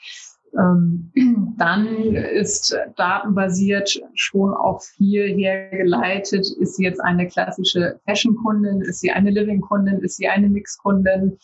Ähm, 0.58 1.10
dann 1.58 1.86
ist 2.14 2.76
datenbasiert 2.96 4.00
schon 4.14 4.54
auch 4.54 4.82
viel 4.82 5.34
hergeleitet. 5.36 6.46
Ist 6.58 6.76
sie 6.76 6.84
jetzt 6.84 7.00
eine 7.00 7.26
klassische 7.26 8.00
Fashion-Kundin? 8.06 8.82
Ist 8.82 9.00
sie 9.00 9.10
eine 9.10 9.30
Living-Kundin? 9.30 10.00
Ist 10.00 10.16
sie 10.16 10.28
eine 10.28 10.48
Mix-Kundin? 10.48 11.38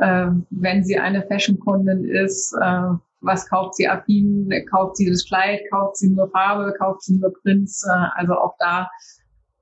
Äh, 0.00 0.26
wenn 0.50 0.84
sie 0.84 0.98
eine 0.98 1.22
Fashion-Kundin 1.26 2.04
ist, 2.04 2.54
äh, 2.60 2.88
was 3.20 3.48
kauft 3.48 3.76
sie 3.76 3.88
affin? 3.88 4.50
Kauft 4.70 4.96
sie 4.96 5.08
das 5.08 5.24
Kleid? 5.26 5.60
Kauft 5.70 5.96
sie 5.96 6.10
nur 6.10 6.28
Farbe? 6.30 6.74
Kauft 6.78 7.02
sie 7.02 7.18
nur 7.18 7.32
Prints? 7.42 7.86
Äh, 7.88 8.06
also 8.16 8.34
auch 8.34 8.54
da 8.58 8.88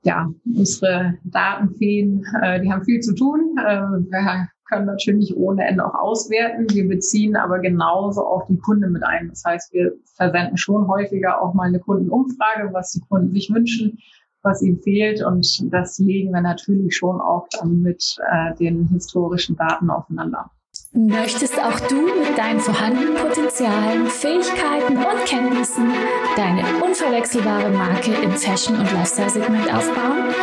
ja, 0.05 0.29
unsere 0.45 1.15
Datenfeen, 1.25 2.25
äh, 2.43 2.61
die 2.61 2.73
haben 2.73 2.85
viel 2.85 3.01
zu 3.01 3.15
tun. 3.15 3.57
Äh, 3.59 3.83
wir 4.11 4.49
können 4.69 4.87
natürlich 4.87 5.37
ohne 5.37 5.67
Ende 5.67 5.85
auch 5.85 5.95
auswerten. 5.95 6.67
Wir 6.71 6.89
beziehen 6.89 7.37
aber 7.37 7.59
genauso 7.59 8.27
auch 8.27 8.47
die 8.47 8.59
Kunden 8.59 8.93
mit 8.93 9.03
ein. 9.03 9.29
Das 9.29 9.45
heißt, 9.45 9.73
wir 9.73 9.93
versenden 10.17 10.57
schon 10.57 10.89
häufiger 10.89 11.43
auch 11.43 11.55
mal 11.55 11.69
eine 11.69 11.81
Kundenumfrage, 11.81 12.73
was 12.73 12.93
die 12.93 13.01
Kunden 13.01 13.33
sich 13.33 13.51
wünschen, 13.53 13.99
was 14.43 14.63
ihnen 14.63 14.81
fehlt. 14.81 15.25
Und 15.25 15.73
das 15.73 15.99
legen 15.99 16.33
wir 16.33 16.41
natürlich 16.41 16.97
schon 16.97 17.21
auch 17.21 17.47
dann 17.59 17.83
mit 17.83 18.17
äh, 18.31 18.55
den 18.57 18.89
historischen 18.89 19.57
Daten 19.57 19.91
aufeinander. 19.91 20.51
Möchtest 20.95 21.59
auch 21.59 21.81
du 21.81 22.03
mit 22.03 22.37
deinen 22.37 22.61
vorhandenen 22.61 23.15
Potenzialen, 23.15 24.07
Fähigkeiten 24.07 24.97
und 24.97 25.25
Kenntnissen 25.27 25.91
deine 26.37 26.63
unverwechselbare 26.83 27.71
Marke 27.71 28.13
im 28.23 28.31
Fashion- 28.33 28.79
und 28.79 28.91
Lifestyle-Segment 28.93 29.73
aufbauen? 29.73 30.35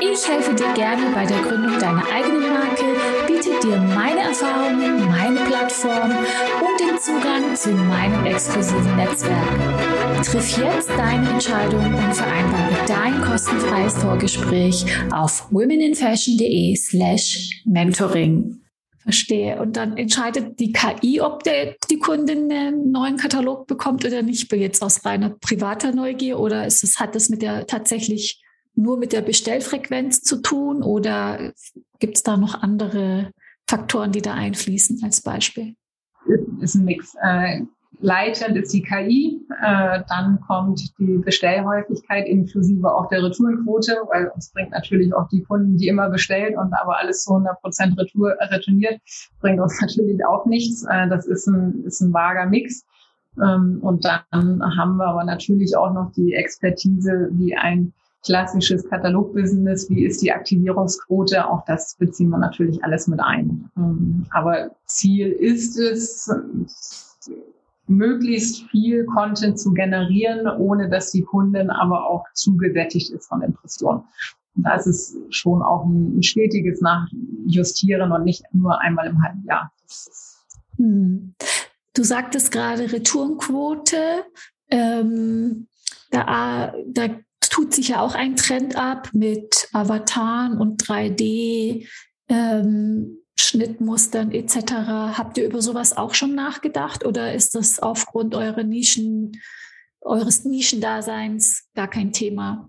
Ich 0.00 0.28
helfe 0.28 0.54
dir 0.54 0.72
gerne 0.74 1.02
bei 1.14 1.24
der 1.26 1.40
Gründung 1.40 1.78
deiner 1.78 2.04
eigenen 2.10 2.40
Marke, 2.40 2.84
biete 3.48 3.68
dir 3.68 3.76
meine 3.78 4.20
Erfahrungen, 4.20 5.08
meine 5.08 5.40
Plattform 5.40 6.10
und 6.10 6.80
den 6.80 6.98
Zugang 6.98 7.54
zu 7.54 7.70
meinem 7.70 8.26
exklusiven 8.26 8.96
Netzwerk. 8.96 10.24
Triff 10.24 10.58
jetzt 10.58 10.90
deine 10.90 11.28
Entscheidung 11.30 11.84
und 11.84 12.14
vereinbare 12.14 12.74
dein 12.86 13.20
kostenfreies 13.22 13.96
Vorgespräch 13.98 14.84
auf 15.12 15.46
womeninfashion.de 15.50 16.76
slash 16.76 17.62
mentoring. 17.64 18.60
Verstehe. 18.98 19.58
Und 19.58 19.76
dann 19.76 19.96
entscheidet 19.96 20.60
die 20.60 20.72
KI, 20.72 21.20
ob 21.22 21.42
der, 21.42 21.76
die 21.88 21.98
Kundin 21.98 22.52
einen 22.52 22.92
neuen 22.92 23.16
Katalog 23.16 23.66
bekommt 23.66 24.04
oder 24.04 24.20
nicht, 24.22 24.52
jetzt 24.52 24.82
aus 24.82 25.04
reiner 25.04 25.30
privater 25.30 25.92
Neugier 25.92 26.38
oder 26.38 26.66
ist 26.66 26.84
es, 26.84 27.00
hat 27.00 27.14
das 27.14 27.30
mit 27.30 27.40
der 27.40 27.66
tatsächlich 27.66 28.42
nur 28.78 28.96
mit 28.96 29.12
der 29.12 29.22
Bestellfrequenz 29.22 30.22
zu 30.22 30.40
tun 30.40 30.82
oder 30.82 31.52
gibt 31.98 32.16
es 32.16 32.22
da 32.22 32.36
noch 32.36 32.62
andere 32.62 33.32
Faktoren, 33.66 34.12
die 34.12 34.22
da 34.22 34.34
einfließen 34.34 35.00
als 35.02 35.20
Beispiel? 35.20 35.74
Ist 36.60 36.74
ein 36.74 36.84
Mix. 36.84 37.14
Äh, 37.20 37.62
Leitend 38.00 38.56
ist 38.56 38.72
die 38.72 38.82
KI, 38.82 39.44
äh, 39.60 40.02
dann 40.08 40.40
kommt 40.46 40.80
die 41.00 41.18
Bestellhäufigkeit 41.18 42.28
inklusive 42.28 42.94
auch 42.94 43.08
der 43.08 43.24
Retourenquote, 43.24 43.96
weil 44.12 44.28
uns 44.28 44.52
bringt 44.52 44.70
natürlich 44.70 45.12
auch 45.12 45.26
die 45.28 45.42
Kunden, 45.42 45.76
die 45.76 45.88
immer 45.88 46.08
bestellen 46.08 46.56
und 46.56 46.72
aber 46.74 46.98
alles 46.98 47.24
zu 47.24 47.32
100 47.32 47.60
Prozent 47.60 47.98
Retour, 47.98 48.36
retourniert, 48.40 49.00
bringt 49.40 49.60
uns 49.60 49.80
natürlich 49.80 50.24
auch 50.24 50.46
nichts. 50.46 50.84
Äh, 50.88 51.08
das 51.08 51.26
ist 51.26 51.48
ein, 51.48 51.82
ist 51.84 52.00
ein 52.00 52.12
vager 52.12 52.46
Mix. 52.46 52.84
Ähm, 53.42 53.80
und 53.82 54.04
dann 54.04 54.62
haben 54.76 54.96
wir 54.96 55.06
aber 55.06 55.24
natürlich 55.24 55.76
auch 55.76 55.92
noch 55.92 56.12
die 56.12 56.34
Expertise, 56.34 57.30
wie 57.32 57.56
ein 57.56 57.92
klassisches 58.24 58.88
Katalogbusiness, 58.88 59.88
wie 59.90 60.04
ist 60.04 60.22
die 60.22 60.32
Aktivierungsquote, 60.32 61.48
auch 61.48 61.64
das 61.66 61.96
beziehen 61.96 62.30
wir 62.30 62.38
natürlich 62.38 62.82
alles 62.84 63.06
mit 63.06 63.20
ein. 63.20 63.70
Ähm, 63.76 64.26
aber 64.30 64.70
Ziel 64.86 65.30
ist 65.30 65.78
es, 65.78 66.30
möglichst 67.88 68.62
viel 68.64 69.06
Content 69.06 69.58
zu 69.58 69.72
generieren, 69.72 70.46
ohne 70.46 70.88
dass 70.88 71.10
die 71.10 71.22
Kundin 71.22 71.70
aber 71.70 72.08
auch 72.08 72.24
zugesättigt 72.34 73.10
ist 73.10 73.26
von 73.28 73.42
Impressionen. 73.42 74.02
Und 74.56 74.64
da 74.64 74.74
ist 74.74 74.86
es 74.86 75.16
schon 75.30 75.62
auch 75.62 75.84
ein, 75.84 76.22
stetiges 76.22 76.80
Nachjustieren 76.80 78.12
und 78.12 78.24
nicht 78.24 78.42
nur 78.52 78.80
einmal 78.80 79.06
im 79.06 79.22
halben 79.22 79.44
Jahr. 79.44 79.72
Hm. 80.76 81.34
Du 81.94 82.04
sagtest 82.04 82.52
gerade 82.52 82.92
Retourenquote. 82.92 84.24
Ähm, 84.70 85.66
da, 86.10 86.72
da 86.86 87.08
tut 87.48 87.74
sich 87.74 87.88
ja 87.88 88.00
auch 88.00 88.14
ein 88.14 88.36
Trend 88.36 88.76
ab 88.76 89.10
mit 89.12 89.68
Avataren 89.72 90.58
und 90.58 90.82
3D. 90.82 91.86
Ähm, 92.28 93.18
Schnittmustern 93.40 94.32
etc. 94.32 94.56
Habt 95.16 95.38
ihr 95.38 95.46
über 95.46 95.62
sowas 95.62 95.96
auch 95.96 96.14
schon 96.14 96.34
nachgedacht 96.34 97.06
oder 97.06 97.34
ist 97.34 97.54
das 97.54 97.80
aufgrund 97.80 98.34
eurer 98.34 98.64
Nischen, 98.64 99.32
eures 100.00 100.44
Nischendaseins 100.44 101.68
gar 101.74 101.88
kein 101.88 102.12
Thema? 102.12 102.68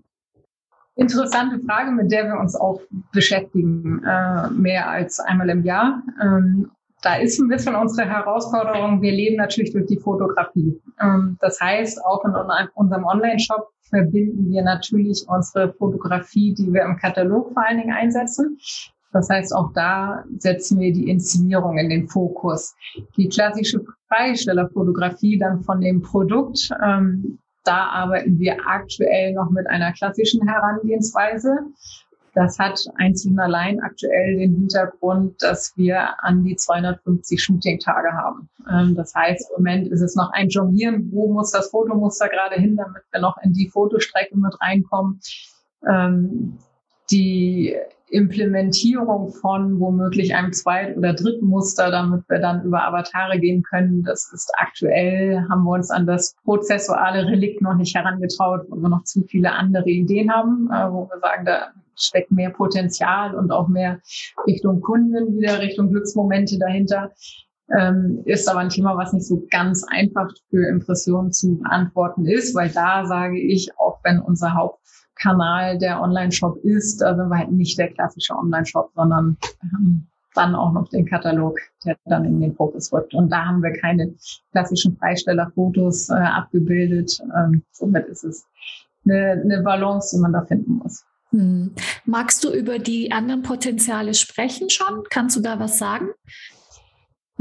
Interessante 0.94 1.58
Frage, 1.66 1.90
mit 1.90 2.12
der 2.12 2.26
wir 2.26 2.38
uns 2.38 2.54
auch 2.54 2.80
beschäftigen, 3.12 4.02
äh, 4.04 4.50
mehr 4.50 4.88
als 4.88 5.18
einmal 5.18 5.48
im 5.50 5.64
Jahr. 5.64 6.02
Ähm, 6.22 6.70
da 7.02 7.16
ist 7.16 7.38
ein 7.38 7.48
bisschen 7.48 7.74
unsere 7.74 8.08
Herausforderung, 8.08 9.00
wir 9.00 9.12
leben 9.12 9.36
natürlich 9.36 9.72
durch 9.72 9.86
die 9.86 9.98
Fotografie. 9.98 10.80
Ähm, 11.00 11.36
das 11.40 11.60
heißt, 11.60 12.04
auch 12.04 12.24
in 12.24 12.32
unserem 12.74 13.04
Online-Shop 13.04 13.68
verbinden 13.88 14.50
wir 14.50 14.62
natürlich 14.62 15.24
unsere 15.28 15.72
Fotografie, 15.72 16.54
die 16.54 16.72
wir 16.72 16.82
im 16.82 16.96
Katalog 16.96 17.52
vor 17.52 17.66
allen 17.66 17.78
Dingen 17.78 17.92
einsetzen, 17.92 18.58
Das 19.12 19.28
heißt, 19.28 19.52
auch 19.54 19.72
da 19.72 20.24
setzen 20.38 20.78
wir 20.78 20.92
die 20.92 21.10
Inszenierung 21.10 21.78
in 21.78 21.88
den 21.90 22.06
Fokus. 22.06 22.76
Die 23.16 23.28
klassische 23.28 23.84
Freistellerfotografie 24.08 25.38
dann 25.38 25.64
von 25.64 25.80
dem 25.80 26.02
Produkt, 26.02 26.70
ähm, 26.84 27.38
da 27.64 27.86
arbeiten 27.88 28.38
wir 28.38 28.56
aktuell 28.66 29.32
noch 29.32 29.50
mit 29.50 29.66
einer 29.68 29.92
klassischen 29.92 30.46
Herangehensweise. 30.46 31.58
Das 32.34 32.58
hat 32.58 32.78
einzig 32.96 33.32
und 33.32 33.40
allein 33.40 33.80
aktuell 33.80 34.36
den 34.36 34.54
Hintergrund, 34.54 35.42
dass 35.42 35.76
wir 35.76 36.22
an 36.22 36.44
die 36.44 36.56
250 36.56 37.42
Shooting-Tage 37.42 38.12
haben. 38.12 38.48
Ähm, 38.70 38.94
das 38.94 39.14
heißt, 39.14 39.50
im 39.50 39.64
Moment 39.64 39.88
ist 39.88 40.00
es 40.00 40.14
noch 40.14 40.30
ein 40.32 40.48
Jonglieren, 40.48 41.10
wo 41.12 41.32
muss 41.32 41.50
das 41.50 41.70
Fotomuster 41.70 42.28
gerade 42.28 42.56
hin, 42.56 42.76
damit 42.76 43.02
wir 43.10 43.20
noch 43.20 43.36
in 43.42 43.52
die 43.52 43.68
Fotostrecke 43.68 44.36
mit 44.36 44.54
reinkommen. 44.60 45.20
Ähm, 45.88 46.58
die 47.10 47.76
Implementierung 48.10 49.32
von 49.32 49.78
womöglich 49.78 50.34
einem 50.34 50.52
zweiten 50.52 50.98
oder 50.98 51.14
dritten 51.14 51.46
Muster, 51.46 51.90
damit 51.90 52.28
wir 52.28 52.40
dann 52.40 52.64
über 52.64 52.84
Avatare 52.84 53.38
gehen 53.38 53.62
können. 53.62 54.02
Das 54.02 54.32
ist 54.32 54.52
aktuell, 54.58 55.46
haben 55.48 55.64
wir 55.64 55.72
uns 55.72 55.90
an 55.90 56.06
das 56.06 56.34
prozessuale 56.44 57.26
Relikt 57.26 57.62
noch 57.62 57.74
nicht 57.74 57.94
herangetraut, 57.94 58.66
weil 58.68 58.82
wir 58.82 58.88
noch 58.88 59.04
zu 59.04 59.22
viele 59.22 59.52
andere 59.52 59.88
Ideen 59.88 60.32
haben, 60.32 60.68
äh, 60.72 60.92
wo 60.92 61.08
wir 61.08 61.20
sagen, 61.20 61.44
da 61.44 61.70
steckt 62.02 62.30
mehr 62.30 62.50
Potenzial 62.50 63.34
und 63.34 63.50
auch 63.52 63.68
mehr 63.68 64.00
Richtung 64.46 64.80
Kunden, 64.80 65.38
wieder 65.38 65.60
Richtung 65.60 65.90
Glücksmomente 65.90 66.58
dahinter. 66.58 67.12
Ähm, 67.78 68.22
ist 68.24 68.48
aber 68.48 68.60
ein 68.60 68.68
Thema, 68.68 68.96
was 68.96 69.12
nicht 69.12 69.26
so 69.26 69.46
ganz 69.50 69.84
einfach 69.88 70.28
für 70.48 70.68
Impressionen 70.68 71.30
zu 71.30 71.58
beantworten 71.58 72.26
ist, 72.26 72.54
weil 72.54 72.68
da 72.70 73.06
sage 73.06 73.38
ich, 73.38 73.70
auch 73.78 74.00
wenn 74.02 74.18
unser 74.18 74.54
Haupt 74.54 74.80
Kanal 75.20 75.78
der 75.78 76.00
Online-Shop 76.00 76.64
ist, 76.64 77.00
da 77.00 77.14
sind 77.14 77.28
wir 77.28 77.38
halt 77.38 77.52
nicht 77.52 77.78
der 77.78 77.92
klassische 77.92 78.34
Online-Shop, 78.34 78.90
sondern 78.94 79.36
ähm, 79.62 80.06
dann 80.34 80.54
auch 80.54 80.72
noch 80.72 80.88
den 80.88 81.06
Katalog, 81.06 81.58
der 81.84 81.96
dann 82.06 82.24
in 82.24 82.40
den 82.40 82.54
Fokus 82.54 82.92
rückt. 82.92 83.14
Und 83.14 83.30
da 83.30 83.46
haben 83.46 83.62
wir 83.62 83.72
keine 83.72 84.14
klassischen 84.52 84.96
Freistellerfotos 84.96 86.08
äh, 86.08 86.14
abgebildet. 86.14 87.20
Ähm, 87.36 87.62
somit 87.72 88.06
ist 88.06 88.24
es 88.24 88.46
eine, 89.04 89.42
eine 89.44 89.62
Balance, 89.62 90.16
die 90.16 90.22
man 90.22 90.32
da 90.32 90.42
finden 90.42 90.80
muss. 90.82 91.04
Hm. 91.30 91.74
Magst 92.04 92.44
du 92.44 92.52
über 92.52 92.78
die 92.78 93.12
anderen 93.12 93.42
Potenziale 93.42 94.14
sprechen 94.14 94.70
schon? 94.70 95.04
Kannst 95.10 95.36
du 95.36 95.40
da 95.40 95.60
was 95.60 95.78
sagen? 95.78 96.08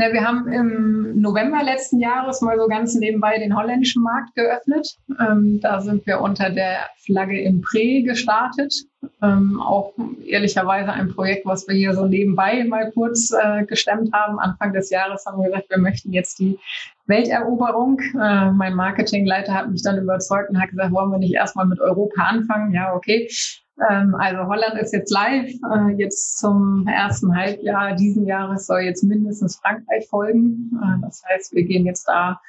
Na, 0.02 0.14
wir 0.14 0.24
haben 0.24 0.48
im 0.54 1.20
November 1.20 1.62
letzten 1.62 2.00
Jahres 2.00 2.40
mal 2.40 2.58
so 2.58 2.68
ganz 2.68 2.96
nebenbei 2.96 3.38
den 3.38 3.54
holländischen 3.54 4.02
Markt 4.02 4.34
geöffnet. 4.34 4.96
Ähm, 5.20 5.60
da 5.62 5.82
sind 5.82 6.08
wir 6.08 6.22
unter 6.22 6.50
der 6.50 6.88
Flagge 7.04 7.42
im 7.42 7.60
Pre 7.60 8.04
gestartet. 8.04 8.74
Ähm, 9.22 9.60
auch 9.60 9.94
ehrlicherweise 10.26 10.94
ein 10.94 11.10
Projekt, 11.10 11.46
was 11.46 11.68
wir 11.68 11.76
hier 11.76 11.94
so 11.94 12.06
nebenbei 12.06 12.64
mal 12.64 12.90
kurz 12.92 13.32
äh, 13.32 13.66
gestemmt 13.66 14.14
haben. 14.14 14.40
Anfang 14.40 14.72
des 14.72 14.90
Jahres 14.90 15.26
haben 15.26 15.42
wir 15.42 15.50
gesagt, 15.50 15.70
wir 15.70 15.80
möchten 15.80 16.14
jetzt 16.14 16.40
die 16.40 16.58
Welteroberung. 17.08 18.00
Äh, 18.00 18.52
mein 18.52 18.76
Marketingleiter 18.76 19.54
hat 19.54 19.70
mich 19.70 19.84
dann 19.84 20.02
überzeugt 20.02 20.50
und 20.50 20.62
hat 20.62 20.70
gesagt, 20.70 20.94
wollen 20.94 21.12
wir 21.12 21.18
nicht 21.18 21.34
erstmal 21.34 21.66
mit 21.66 21.82
Europa 21.82 22.24
anfangen? 22.24 22.74
Ja, 22.74 22.96
okay. 22.96 23.28
Ähm, 23.90 24.16
also 24.16 24.46
Holland 24.48 24.80
ist 24.82 24.94
jetzt 24.94 25.12
live. 25.12 25.50
Äh, 25.50 25.94
jetzt 25.98 26.40
zum 26.40 26.88
ersten 26.88 27.36
Halbjahr 27.36 27.96
diesen 27.96 28.26
Jahres 28.26 28.68
soll 28.68 28.82
jetzt 28.82 29.04
mindestens 29.04 29.58
Frankreich 29.58 30.08
folgen. 30.10 30.72
Äh, 30.82 31.02
das 31.02 31.24
heißt, 31.30 31.54
wir 31.54 31.64
gehen 31.64 31.86
jetzt 31.86 32.08
da 32.08 32.40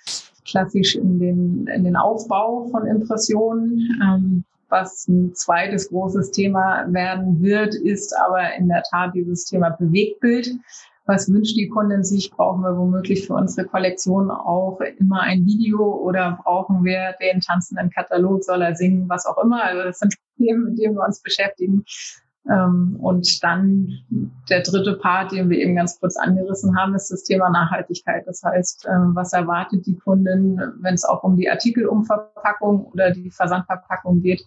klassisch 0.49 0.97
in 0.97 1.19
den, 1.19 1.67
in 1.67 1.85
den 1.85 1.97
Aufbau 1.97 2.69
von 2.71 2.87
Impressionen. 2.87 4.01
Ähm, 4.03 4.45
was 4.69 5.09
ein 5.09 5.35
zweites 5.35 5.89
großes 5.89 6.31
Thema 6.31 6.85
werden 6.93 7.43
wird, 7.43 7.75
ist 7.75 8.17
aber 8.17 8.55
in 8.55 8.69
der 8.69 8.85
Tat 8.85 9.15
dieses 9.15 9.45
Thema 9.45 9.71
Bewegtbild 9.71 10.57
was 11.11 11.29
wünscht 11.29 11.57
die 11.57 11.69
Kundin 11.69 12.05
sich? 12.05 12.31
Brauchen 12.31 12.63
wir 12.63 12.77
womöglich 12.77 13.27
für 13.27 13.35
unsere 13.35 13.67
Kollektion 13.67 14.31
auch 14.31 14.81
immer 14.99 15.21
ein 15.23 15.45
Video 15.45 15.83
oder 15.83 16.39
brauchen 16.43 16.85
wir 16.85 17.17
den 17.21 17.41
tanzenden 17.41 17.91
Katalog? 17.91 18.45
Soll 18.45 18.63
er 18.63 18.77
singen? 18.77 19.09
Was 19.09 19.27
auch 19.27 19.39
immer. 19.43 19.65
Also 19.65 19.83
das 19.83 19.99
sind 19.99 20.15
Themen, 20.41 20.65
mit 20.65 20.79
denen 20.79 20.95
wir 20.95 21.05
uns 21.05 21.23
beschäftigen. 21.23 21.85
Ähm, 22.49 22.97
und 23.01 23.43
dann 23.43 23.89
der 24.49 24.63
dritte 24.63 24.95
Part, 24.95 25.33
den 25.33 25.51
wir 25.51 25.59
eben 25.59 25.77
ganz 25.77 26.01
kurz 26.01 26.17
angerissen 26.17 26.77
haben, 26.77 26.95
ist 26.95 27.11
das 27.11 27.25
Thema 27.25 27.51
Nachhaltigkeit. 27.51 28.27
Das 28.27 28.43
heißt, 28.43 28.89
ähm, 28.91 29.15
was 29.15 29.33
erwartet 29.33 29.87
die 29.87 29.97
Kundin, 29.97 30.59
wenn 30.81 30.95
es 30.95 31.05
auch 31.05 31.23
um 31.23 31.37
die 31.37 31.51
Artikelumverpackung 31.51 32.87
oder 32.87 33.11
die 33.11 33.31
Versandverpackung 33.31 34.23
geht? 34.23 34.41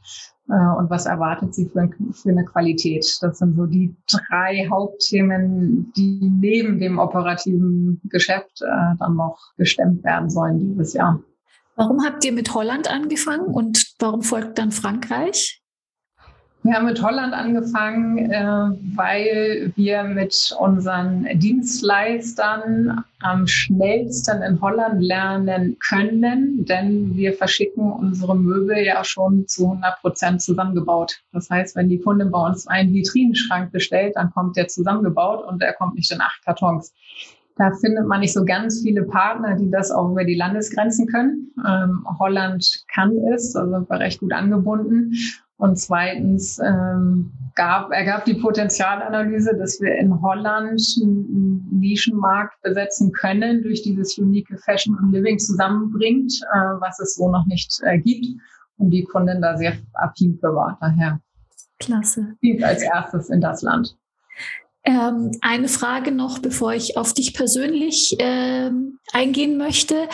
Äh, 0.50 0.54
und 0.54 0.90
was 0.90 1.06
erwartet 1.06 1.54
sie 1.54 1.70
für, 1.70 2.30
eine 2.30 2.46
Qualität? 2.46 3.06
Das 3.22 3.38
sind 3.38 3.56
so 3.56 3.68
die 3.68 3.96
drei 4.08 4.68
Hauptthemen, 4.70 5.94
die 5.96 6.32
neben 6.34 6.80
dem 6.80 6.98
operativen 6.98 8.02
Geschäft 8.06 8.62
äh, 8.62 8.96
dann 8.98 9.16
noch 9.16 9.40
gestemmt 9.58 10.04
werden 10.04 10.32
sollen 10.32 10.60
dieses 10.60 10.94
Jahr. 10.94 11.22
Warum 11.76 12.04
habt 12.04 12.26
ihr 12.26 12.34
mit 12.34 12.54
Holland 12.54 12.92
angefangen 12.92 13.46
und 13.46 13.96
warum 14.00 14.24
folgt 14.24 14.58
dann 14.58 14.72
Frankreich? 14.72 15.63
Wir 16.66 16.76
haben 16.76 16.86
mit 16.86 17.04
Holland 17.04 17.34
angefangen, 17.34 18.32
äh, 18.32 18.70
weil 18.96 19.74
wir 19.76 20.04
mit 20.04 20.56
unseren 20.58 21.28
Dienstleistern 21.38 23.04
am 23.20 23.48
schnellsten 23.48 24.42
in 24.42 24.62
Holland 24.62 25.04
lernen 25.04 25.78
können, 25.86 26.64
denn 26.64 27.18
wir 27.18 27.34
verschicken 27.34 27.92
unsere 27.92 28.38
Möbel 28.38 28.78
ja 28.78 29.04
schon 29.04 29.46
zu 29.46 29.66
100 29.66 30.00
Prozent 30.00 30.42
zusammengebaut. 30.42 31.22
Das 31.34 31.50
heißt, 31.50 31.76
wenn 31.76 31.90
die 31.90 32.00
Kundin 32.00 32.32
bei 32.32 32.40
uns 32.48 32.66
einen 32.66 32.94
Vitrinenschrank 32.94 33.74
bestellt, 33.74 34.14
dann 34.16 34.32
kommt 34.32 34.56
der 34.56 34.70
zusammengebaut 34.70 35.46
und 35.46 35.62
der 35.62 35.74
kommt 35.74 35.96
nicht 35.96 36.14
in 36.14 36.22
acht 36.22 36.46
Kartons. 36.46 36.94
Da 37.58 37.72
findet 37.82 38.08
man 38.08 38.22
nicht 38.22 38.34
so 38.34 38.46
ganz 38.46 38.82
viele 38.82 39.04
Partner, 39.04 39.56
die 39.58 39.70
das 39.70 39.92
auch 39.92 40.12
über 40.12 40.24
die 40.24 40.36
Landesgrenzen 40.36 41.08
können. 41.08 41.52
Ähm, 41.68 42.06
Holland 42.20 42.86
kann 42.92 43.16
es, 43.34 43.54
also 43.54 43.72
sind 43.74 43.90
wir 43.90 44.00
recht 44.00 44.22
gut 44.22 44.32
angebunden. 44.32 45.14
Und 45.64 45.78
zweitens 45.78 46.60
ähm, 46.60 47.32
gab, 47.56 47.90
ergab 47.94 48.26
die 48.26 48.34
Potenzialanalyse, 48.34 49.56
dass 49.58 49.80
wir 49.80 49.96
in 49.96 50.22
Holland 50.22 50.82
einen 51.02 51.80
Nischenmarkt 51.80 52.62
besetzen 52.64 53.14
können 53.14 53.64
durch 53.64 53.82
dieses 53.82 54.18
unique 54.18 54.60
Fashion 54.66 54.98
und 54.98 55.14
Living 55.14 55.40
zusammenbringt, 55.40 56.34
äh, 56.54 56.58
was 56.82 57.00
es 57.00 57.16
so 57.16 57.32
noch 57.32 57.46
nicht 57.46 57.80
äh, 57.84 57.98
gibt. 57.98 58.26
Und 58.76 58.90
die 58.90 59.06
Kundin 59.06 59.42
da 59.42 59.56
sehr 59.56 59.78
affin 59.94 60.38
für 60.38 60.54
war. 60.54 60.78
Daher 60.82 61.22
Klasse. 61.80 62.36
als 62.62 62.82
erstes 62.82 63.30
in 63.30 63.40
das 63.40 63.62
Land. 63.62 63.96
Ähm, 64.84 65.32
eine 65.40 65.70
Frage 65.70 66.12
noch, 66.12 66.40
bevor 66.40 66.74
ich 66.74 66.98
auf 66.98 67.14
dich 67.14 67.34
persönlich 67.34 68.18
ähm, 68.20 69.00
eingehen 69.14 69.58
möchte. 69.58 70.10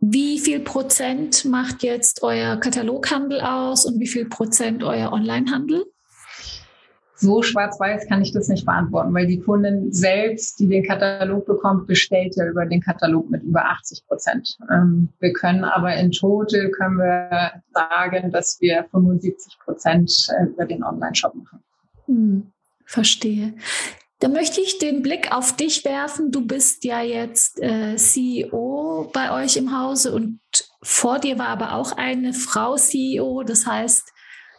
Wie 0.00 0.38
viel 0.38 0.60
Prozent 0.60 1.44
macht 1.44 1.82
jetzt 1.82 2.22
euer 2.22 2.56
Kataloghandel 2.56 3.40
aus 3.40 3.86
und 3.86 3.98
wie 4.00 4.06
viel 4.06 4.28
Prozent 4.28 4.82
euer 4.82 5.12
Onlinehandel? 5.12 5.84
So 7.20 7.42
schwarz-weiß 7.42 8.06
kann 8.06 8.22
ich 8.22 8.32
das 8.32 8.46
nicht 8.46 8.64
beantworten, 8.64 9.12
weil 9.12 9.26
die 9.26 9.40
Kundin 9.40 9.92
selbst, 9.92 10.60
die 10.60 10.68
den 10.68 10.84
Katalog 10.84 11.46
bekommt, 11.46 11.88
bestellt 11.88 12.36
ja 12.36 12.46
über 12.46 12.64
den 12.64 12.80
Katalog 12.80 13.28
mit 13.28 13.42
über 13.42 13.64
80 13.64 14.06
Prozent. 14.06 14.56
Ähm, 14.70 15.08
wir 15.18 15.32
können 15.32 15.64
aber 15.64 15.96
in 15.96 16.12
Total 16.12 16.70
können 16.70 16.98
wir 16.98 17.60
sagen, 17.72 18.30
dass 18.30 18.60
wir 18.60 18.86
75 18.92 19.58
Prozent 19.64 20.28
äh, 20.28 20.44
über 20.44 20.64
den 20.64 20.84
Online-Shop 20.84 21.34
machen. 21.34 21.58
Hm, 22.06 22.52
verstehe. 22.84 23.54
Da 24.20 24.28
möchte 24.28 24.60
ich 24.60 24.78
den 24.78 25.02
Blick 25.02 25.30
auf 25.30 25.54
dich 25.54 25.84
werfen. 25.84 26.32
Du 26.32 26.44
bist 26.44 26.84
ja 26.84 27.00
jetzt 27.02 27.60
äh, 27.62 27.96
CEO 27.96 29.10
bei 29.12 29.30
euch 29.30 29.56
im 29.56 29.78
Hause 29.78 30.12
und 30.12 30.40
vor 30.82 31.20
dir 31.20 31.38
war 31.38 31.48
aber 31.48 31.74
auch 31.74 31.92
eine 31.92 32.32
Frau 32.32 32.76
CEO. 32.76 33.44
Das 33.44 33.66
heißt, 33.66 34.12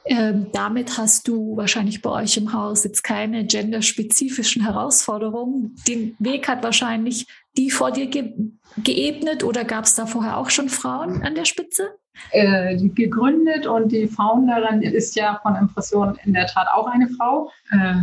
ähm, 0.06 0.48
damit 0.54 0.98
hast 0.98 1.28
du 1.28 1.58
wahrscheinlich 1.58 2.02
bei 2.02 2.10
euch 2.10 2.38
im 2.38 2.54
Haus 2.54 2.86
jetzt 2.86 3.04
keine 3.04 3.46
genderspezifischen 3.46 4.64
Herausforderungen. 4.64 5.76
Den 5.88 6.16
Weg 6.20 6.48
hat 6.48 6.64
wahrscheinlich 6.64 7.28
die 7.58 7.70
vor 7.70 7.92
dir 7.92 8.08
ge 8.08 8.34
geebnet 8.78 9.44
oder 9.44 9.66
gab 9.66 9.86
es 9.86 9.96
da 9.96 10.06
vorher 10.06 10.38
auch 10.38 10.52
schon 10.52 10.70
Frauen 10.70 11.22
an 11.24 11.36
der 11.36 11.46
Spitze? 11.46 11.90
Äh, 12.32 12.78
gegründet 12.78 13.68
und 13.68 13.92
die 13.92 14.08
Founderin 14.08 14.82
ist 14.82 15.16
ja 15.16 15.40
von 15.42 15.56
Impressionen 15.56 16.18
in 16.24 16.34
der 16.34 16.48
Tat 16.48 16.68
auch 16.74 16.88
eine 16.88 17.10
Frau, 17.10 17.52
äh, 17.72 17.96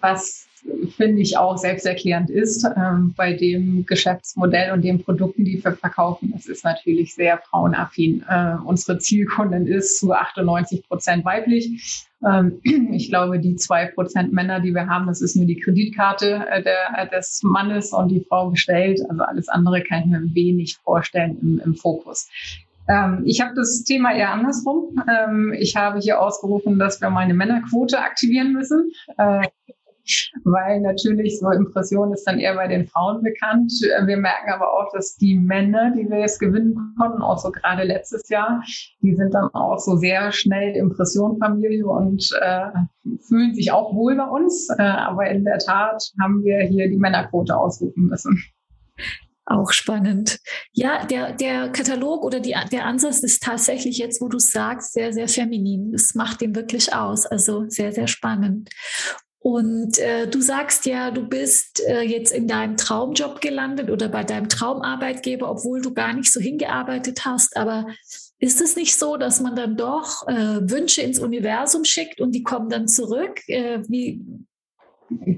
was 0.00 0.46
finde 0.96 1.22
ich 1.22 1.36
auch 1.36 1.56
selbsterklärend 1.56 2.30
ist 2.30 2.64
ähm, 2.76 3.14
bei 3.16 3.32
dem 3.32 3.84
Geschäftsmodell 3.86 4.72
und 4.72 4.82
den 4.82 5.02
Produkten, 5.02 5.44
die 5.44 5.62
wir 5.62 5.72
verkaufen. 5.72 6.32
Das 6.32 6.46
ist 6.46 6.64
natürlich 6.64 7.14
sehr 7.14 7.38
frauenaffin. 7.38 8.24
Äh, 8.28 8.56
unsere 8.64 8.98
Zielkundin 8.98 9.66
ist 9.66 9.98
zu 9.98 10.12
98 10.12 10.86
Prozent 10.86 11.24
weiblich. 11.24 12.06
Ähm, 12.24 12.60
ich 12.92 13.08
glaube, 13.08 13.40
die 13.40 13.56
zwei 13.56 13.86
Prozent 13.86 14.32
Männer, 14.32 14.60
die 14.60 14.74
wir 14.74 14.86
haben, 14.86 15.06
das 15.06 15.20
ist 15.20 15.36
nur 15.36 15.46
die 15.46 15.58
Kreditkarte 15.58 16.46
äh, 16.48 16.62
der, 16.62 16.96
äh, 16.96 17.08
des 17.08 17.42
Mannes 17.42 17.92
und 17.92 18.08
die 18.08 18.24
Frau 18.28 18.50
bestellt. 18.50 19.00
Also 19.08 19.22
alles 19.22 19.48
andere 19.48 19.82
kann 19.82 20.00
ich 20.00 20.06
mir 20.06 20.34
wenig 20.34 20.76
vorstellen 20.76 21.38
im, 21.40 21.60
im 21.64 21.74
Fokus. 21.74 22.28
Ähm, 22.88 23.22
ich 23.24 23.40
habe 23.40 23.54
das 23.54 23.84
Thema 23.84 24.12
eher 24.12 24.32
andersrum. 24.32 24.96
Ähm, 25.08 25.54
ich 25.56 25.76
habe 25.76 26.00
hier 26.00 26.20
ausgerufen, 26.20 26.78
dass 26.78 27.00
wir 27.00 27.10
meine 27.10 27.34
Männerquote 27.34 27.98
aktivieren 28.00 28.52
müssen. 28.52 28.92
Äh, 30.04 30.40
weil 30.44 30.80
natürlich 30.80 31.38
so 31.38 31.50
Impression 31.50 32.12
ist 32.12 32.24
dann 32.24 32.38
eher 32.38 32.54
bei 32.54 32.68
den 32.68 32.86
Frauen 32.86 33.22
bekannt. 33.22 33.72
Wir 34.06 34.16
merken 34.16 34.50
aber 34.50 34.72
auch, 34.72 34.92
dass 34.92 35.16
die 35.16 35.34
Männer, 35.34 35.92
die 35.92 36.08
wir 36.08 36.18
jetzt 36.18 36.38
gewinnen 36.38 36.94
konnten, 36.98 37.22
auch 37.22 37.38
so 37.38 37.50
gerade 37.50 37.84
letztes 37.84 38.28
Jahr, 38.28 38.62
die 39.00 39.14
sind 39.14 39.34
dann 39.34 39.48
auch 39.54 39.78
so 39.78 39.96
sehr 39.96 40.32
schnell 40.32 40.76
Impressionfamilie 40.76 41.86
und 41.86 42.30
äh, 42.40 42.66
fühlen 43.28 43.54
sich 43.54 43.72
auch 43.72 43.94
wohl 43.94 44.16
bei 44.16 44.26
uns. 44.26 44.68
Äh, 44.78 44.82
aber 44.82 45.26
in 45.30 45.44
der 45.44 45.58
Tat 45.58 46.02
haben 46.20 46.44
wir 46.44 46.60
hier 46.62 46.88
die 46.88 46.98
Männerquote 46.98 47.56
ausrufen 47.56 48.06
müssen. 48.06 48.42
Auch 49.44 49.72
spannend. 49.72 50.38
Ja, 50.72 51.04
der, 51.04 51.32
der 51.32 51.68
Katalog 51.70 52.24
oder 52.24 52.38
die, 52.38 52.54
der 52.70 52.86
Ansatz 52.86 53.20
ist 53.20 53.42
tatsächlich 53.42 53.98
jetzt, 53.98 54.20
wo 54.20 54.28
du 54.28 54.38
sagst, 54.38 54.92
sehr, 54.92 55.12
sehr 55.12 55.28
feminin. 55.28 55.90
Das 55.90 56.14
macht 56.14 56.40
den 56.40 56.54
wirklich 56.54 56.94
aus. 56.94 57.26
Also 57.26 57.68
sehr, 57.68 57.92
sehr 57.92 58.06
spannend. 58.06 58.70
Und 59.42 59.98
äh, 59.98 60.28
du 60.28 60.40
sagst 60.40 60.86
ja, 60.86 61.10
du 61.10 61.28
bist 61.28 61.82
äh, 61.88 62.02
jetzt 62.02 62.32
in 62.32 62.46
deinem 62.46 62.76
Traumjob 62.76 63.40
gelandet 63.40 63.90
oder 63.90 64.08
bei 64.08 64.22
deinem 64.22 64.48
Traumarbeitgeber, 64.48 65.50
obwohl 65.50 65.82
du 65.82 65.92
gar 65.92 66.12
nicht 66.12 66.32
so 66.32 66.40
hingearbeitet 66.40 67.24
hast. 67.24 67.56
Aber 67.56 67.88
ist 68.38 68.60
es 68.60 68.76
nicht 68.76 68.96
so, 68.96 69.16
dass 69.16 69.40
man 69.40 69.56
dann 69.56 69.76
doch 69.76 70.28
äh, 70.28 70.70
Wünsche 70.70 71.02
ins 71.02 71.18
Universum 71.18 71.84
schickt 71.84 72.20
und 72.20 72.32
die 72.32 72.44
kommen 72.44 72.70
dann 72.70 72.86
zurück? 72.86 73.40
Äh, 73.48 73.80
wie? 73.88 74.24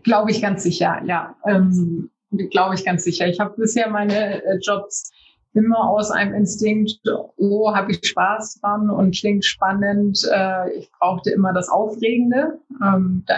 Glaube 0.03 0.33
ich 0.33 0.43
ganz 0.43 0.62
sicher, 0.62 1.03
ja. 1.07 1.35
Ähm, 1.47 2.11
Glaube 2.51 2.75
ich 2.75 2.85
ganz 2.85 3.05
sicher. 3.05 3.27
Ich 3.27 3.40
habe 3.40 3.55
bisher 3.57 3.88
meine 3.88 4.45
äh, 4.45 4.59
Jobs 4.61 5.11
immer 5.55 5.88
aus 5.88 6.11
einem 6.11 6.35
Instinkt, 6.35 7.01
oh, 7.37 7.75
habe 7.75 7.93
ich 7.93 8.05
Spaß 8.05 8.61
dran 8.61 8.90
und 8.90 9.14
klingt 9.14 9.45
spannend. 9.45 10.29
Äh, 10.31 10.71
ich 10.79 10.90
brauchte 10.93 11.31
immer 11.31 11.53
das 11.53 11.69
Aufregende. 11.69 12.59
Ähm, 12.83 13.23
da 13.27 13.37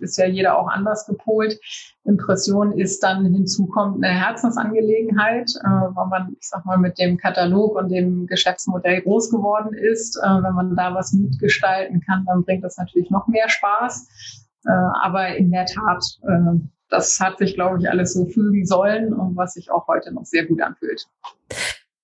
ist 0.00 0.18
ja 0.18 0.26
jeder 0.26 0.58
auch 0.58 0.68
anders 0.68 1.06
gepolt. 1.06 1.58
Impression 2.04 2.72
ist 2.72 3.02
dann 3.02 3.24
hinzukommt 3.24 4.04
eine 4.04 4.14
Herzensangelegenheit, 4.14 5.50
äh, 5.64 5.68
weil 5.68 6.06
man, 6.06 6.36
ich 6.38 6.48
sag 6.48 6.64
mal, 6.66 6.78
mit 6.78 6.98
dem 6.98 7.16
Katalog 7.16 7.74
und 7.74 7.88
dem 7.88 8.26
Geschäftsmodell 8.26 9.00
groß 9.02 9.30
geworden 9.30 9.72
ist. 9.74 10.16
Äh, 10.22 10.28
wenn 10.28 10.54
man 10.54 10.76
da 10.76 10.94
was 10.94 11.12
mitgestalten 11.14 12.02
kann, 12.02 12.24
dann 12.26 12.44
bringt 12.44 12.64
das 12.64 12.76
natürlich 12.76 13.10
noch 13.10 13.26
mehr 13.28 13.48
Spaß. 13.48 14.42
Äh, 14.66 14.70
aber 15.02 15.36
in 15.36 15.50
der 15.50 15.64
Tat, 15.64 16.04
äh, 16.22 16.58
das 16.88 17.18
hat 17.20 17.38
sich, 17.38 17.54
glaube 17.54 17.78
ich, 17.80 17.90
alles 17.90 18.14
so 18.14 18.26
fügen 18.26 18.64
sollen 18.64 19.12
und 19.12 19.36
was 19.36 19.54
sich 19.54 19.70
auch 19.70 19.86
heute 19.88 20.12
noch 20.12 20.24
sehr 20.24 20.46
gut 20.46 20.62
anfühlt. 20.62 21.06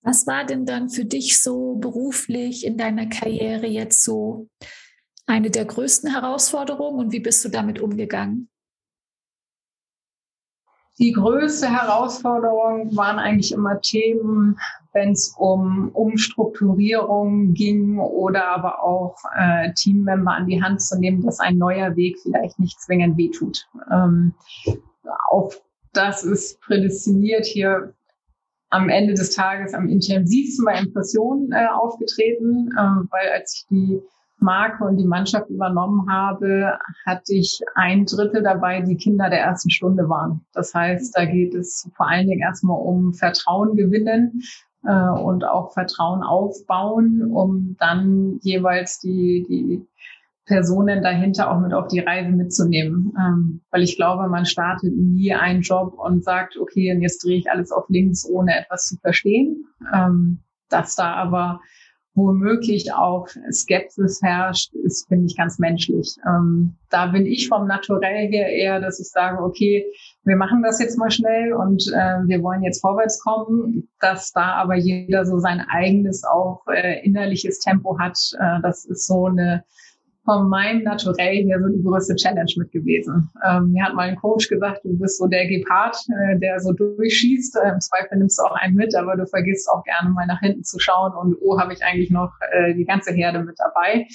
Was 0.02 0.26
war 0.26 0.44
denn 0.44 0.66
dann 0.66 0.88
für 0.88 1.04
dich 1.04 1.40
so 1.40 1.76
beruflich 1.76 2.66
in 2.66 2.76
deiner 2.76 3.06
Karriere 3.06 3.66
jetzt 3.66 4.02
so 4.02 4.48
eine 5.26 5.50
der 5.50 5.64
größten 5.64 6.10
Herausforderungen 6.12 6.98
und 6.98 7.12
wie 7.12 7.20
bist 7.20 7.44
du 7.44 7.48
damit 7.48 7.80
umgegangen? 7.80 8.48
Die 10.98 11.12
größte 11.12 11.68
Herausforderung 11.68 12.94
waren 12.94 13.18
eigentlich 13.18 13.52
immer 13.52 13.80
Themen, 13.80 14.58
wenn 14.92 15.12
es 15.12 15.34
um 15.38 15.88
Umstrukturierung 15.90 17.54
ging 17.54 17.98
oder 17.98 18.48
aber 18.48 18.82
auch 18.82 19.16
äh, 19.34 19.72
Teammember 19.72 20.32
an 20.32 20.46
die 20.46 20.62
Hand 20.62 20.82
zu 20.82 20.98
nehmen, 20.98 21.22
dass 21.22 21.40
ein 21.40 21.56
neuer 21.56 21.96
Weg 21.96 22.18
vielleicht 22.22 22.58
nicht 22.58 22.78
zwingend 22.80 23.16
wehtut. 23.16 23.66
Ähm, 23.90 24.34
auch 25.30 25.52
das 25.94 26.24
ist 26.24 26.60
prädestiniert 26.60 27.46
hier 27.46 27.94
am 28.68 28.88
Ende 28.88 29.14
des 29.14 29.30
Tages 29.30 29.74
am 29.74 29.88
intensivsten 29.88 30.64
bei 30.64 30.78
Impressionen 30.78 31.52
äh, 31.52 31.66
aufgetreten, 31.72 32.70
äh, 32.72 32.80
weil 33.10 33.30
als 33.34 33.54
ich 33.54 33.66
die 33.68 34.02
Marke 34.42 34.84
und 34.84 34.96
die 34.96 35.06
Mannschaft 35.06 35.48
übernommen 35.48 36.10
habe, 36.10 36.78
hatte 37.06 37.34
ich 37.34 37.60
ein 37.74 38.04
Drittel 38.04 38.42
dabei, 38.42 38.82
die 38.82 38.96
Kinder 38.96 39.30
der 39.30 39.40
ersten 39.40 39.70
Stunde 39.70 40.08
waren. 40.08 40.44
Das 40.52 40.74
heißt, 40.74 41.16
da 41.16 41.24
geht 41.24 41.54
es 41.54 41.88
vor 41.96 42.08
allen 42.08 42.26
Dingen 42.26 42.40
erstmal 42.40 42.80
um 42.80 43.14
Vertrauen 43.14 43.76
gewinnen 43.76 44.42
äh, 44.84 45.08
und 45.08 45.44
auch 45.44 45.72
Vertrauen 45.72 46.22
aufbauen, 46.22 47.30
um 47.32 47.76
dann 47.78 48.38
jeweils 48.42 48.98
die, 48.98 49.46
die 49.48 49.86
Personen 50.46 51.02
dahinter 51.02 51.50
auch 51.50 51.60
mit 51.60 51.72
auf 51.72 51.86
die 51.88 52.00
Reise 52.00 52.30
mitzunehmen. 52.30 53.14
Ähm, 53.18 53.60
weil 53.70 53.82
ich 53.82 53.96
glaube, 53.96 54.28
man 54.28 54.44
startet 54.44 54.92
nie 54.94 55.32
einen 55.32 55.62
Job 55.62 55.94
und 55.96 56.24
sagt, 56.24 56.56
okay, 56.58 56.92
und 56.94 57.00
jetzt 57.00 57.24
drehe 57.24 57.38
ich 57.38 57.50
alles 57.50 57.70
auf 57.70 57.84
links, 57.88 58.28
ohne 58.28 58.58
etwas 58.58 58.86
zu 58.86 58.96
verstehen. 58.96 59.64
Ähm, 59.94 60.40
dass 60.68 60.96
da 60.96 61.12
aber 61.14 61.60
womöglich 62.14 62.92
auch 62.92 63.26
Skepsis 63.50 64.20
herrscht, 64.22 64.74
ist, 64.74 65.08
finde 65.08 65.26
ich, 65.26 65.36
ganz 65.36 65.58
menschlich. 65.58 66.14
Ähm, 66.26 66.76
da 66.90 67.06
bin 67.06 67.24
ich 67.24 67.48
vom 67.48 67.66
Naturell 67.66 68.28
her 68.28 68.48
eher, 68.48 68.80
dass 68.80 69.00
ich 69.00 69.08
sage, 69.08 69.42
okay, 69.42 69.86
wir 70.24 70.36
machen 70.36 70.62
das 70.62 70.78
jetzt 70.78 70.98
mal 70.98 71.10
schnell 71.10 71.54
und 71.54 71.82
äh, 71.88 72.18
wir 72.26 72.42
wollen 72.42 72.62
jetzt 72.62 72.80
vorwärts 72.80 73.20
kommen, 73.22 73.88
dass 74.00 74.32
da 74.32 74.54
aber 74.54 74.76
jeder 74.76 75.24
so 75.24 75.38
sein 75.38 75.64
eigenes 75.68 76.22
auch 76.24 76.62
äh, 76.68 77.04
innerliches 77.04 77.58
Tempo 77.60 77.98
hat. 77.98 78.18
Äh, 78.38 78.60
das 78.62 78.84
ist 78.84 79.06
so 79.06 79.26
eine 79.26 79.64
von 80.24 80.48
meinem 80.48 80.82
Naturell 80.84 81.44
her 81.44 81.60
so 81.60 81.68
die 81.68 81.82
größte 81.82 82.14
Challenge 82.14 82.52
mit 82.56 82.70
gewesen. 82.70 83.28
Ähm, 83.44 83.72
mir 83.72 83.84
hat 83.84 83.94
mal 83.94 84.08
ein 84.08 84.16
Coach 84.16 84.48
gesagt, 84.48 84.84
du 84.84 84.96
bist 84.98 85.18
so 85.18 85.26
der 85.26 85.46
Gepard, 85.46 85.96
äh, 86.08 86.38
der 86.38 86.60
so 86.60 86.72
durchschießt. 86.72 87.56
Äh, 87.56 87.70
Im 87.70 87.80
Zweifel 87.80 88.18
nimmst 88.18 88.38
du 88.38 88.44
auch 88.44 88.54
einen 88.56 88.74
mit, 88.74 88.94
aber 88.94 89.16
du 89.16 89.26
vergisst 89.26 89.68
auch 89.68 89.82
gerne 89.84 90.10
mal 90.10 90.26
nach 90.26 90.40
hinten 90.40 90.64
zu 90.64 90.78
schauen 90.78 91.12
und 91.14 91.36
oh, 91.42 91.58
habe 91.58 91.72
ich 91.72 91.84
eigentlich 91.84 92.10
noch 92.10 92.32
äh, 92.52 92.74
die 92.74 92.84
ganze 92.84 93.12
Herde 93.12 93.42
mit 93.42 93.56
dabei. 93.58 94.06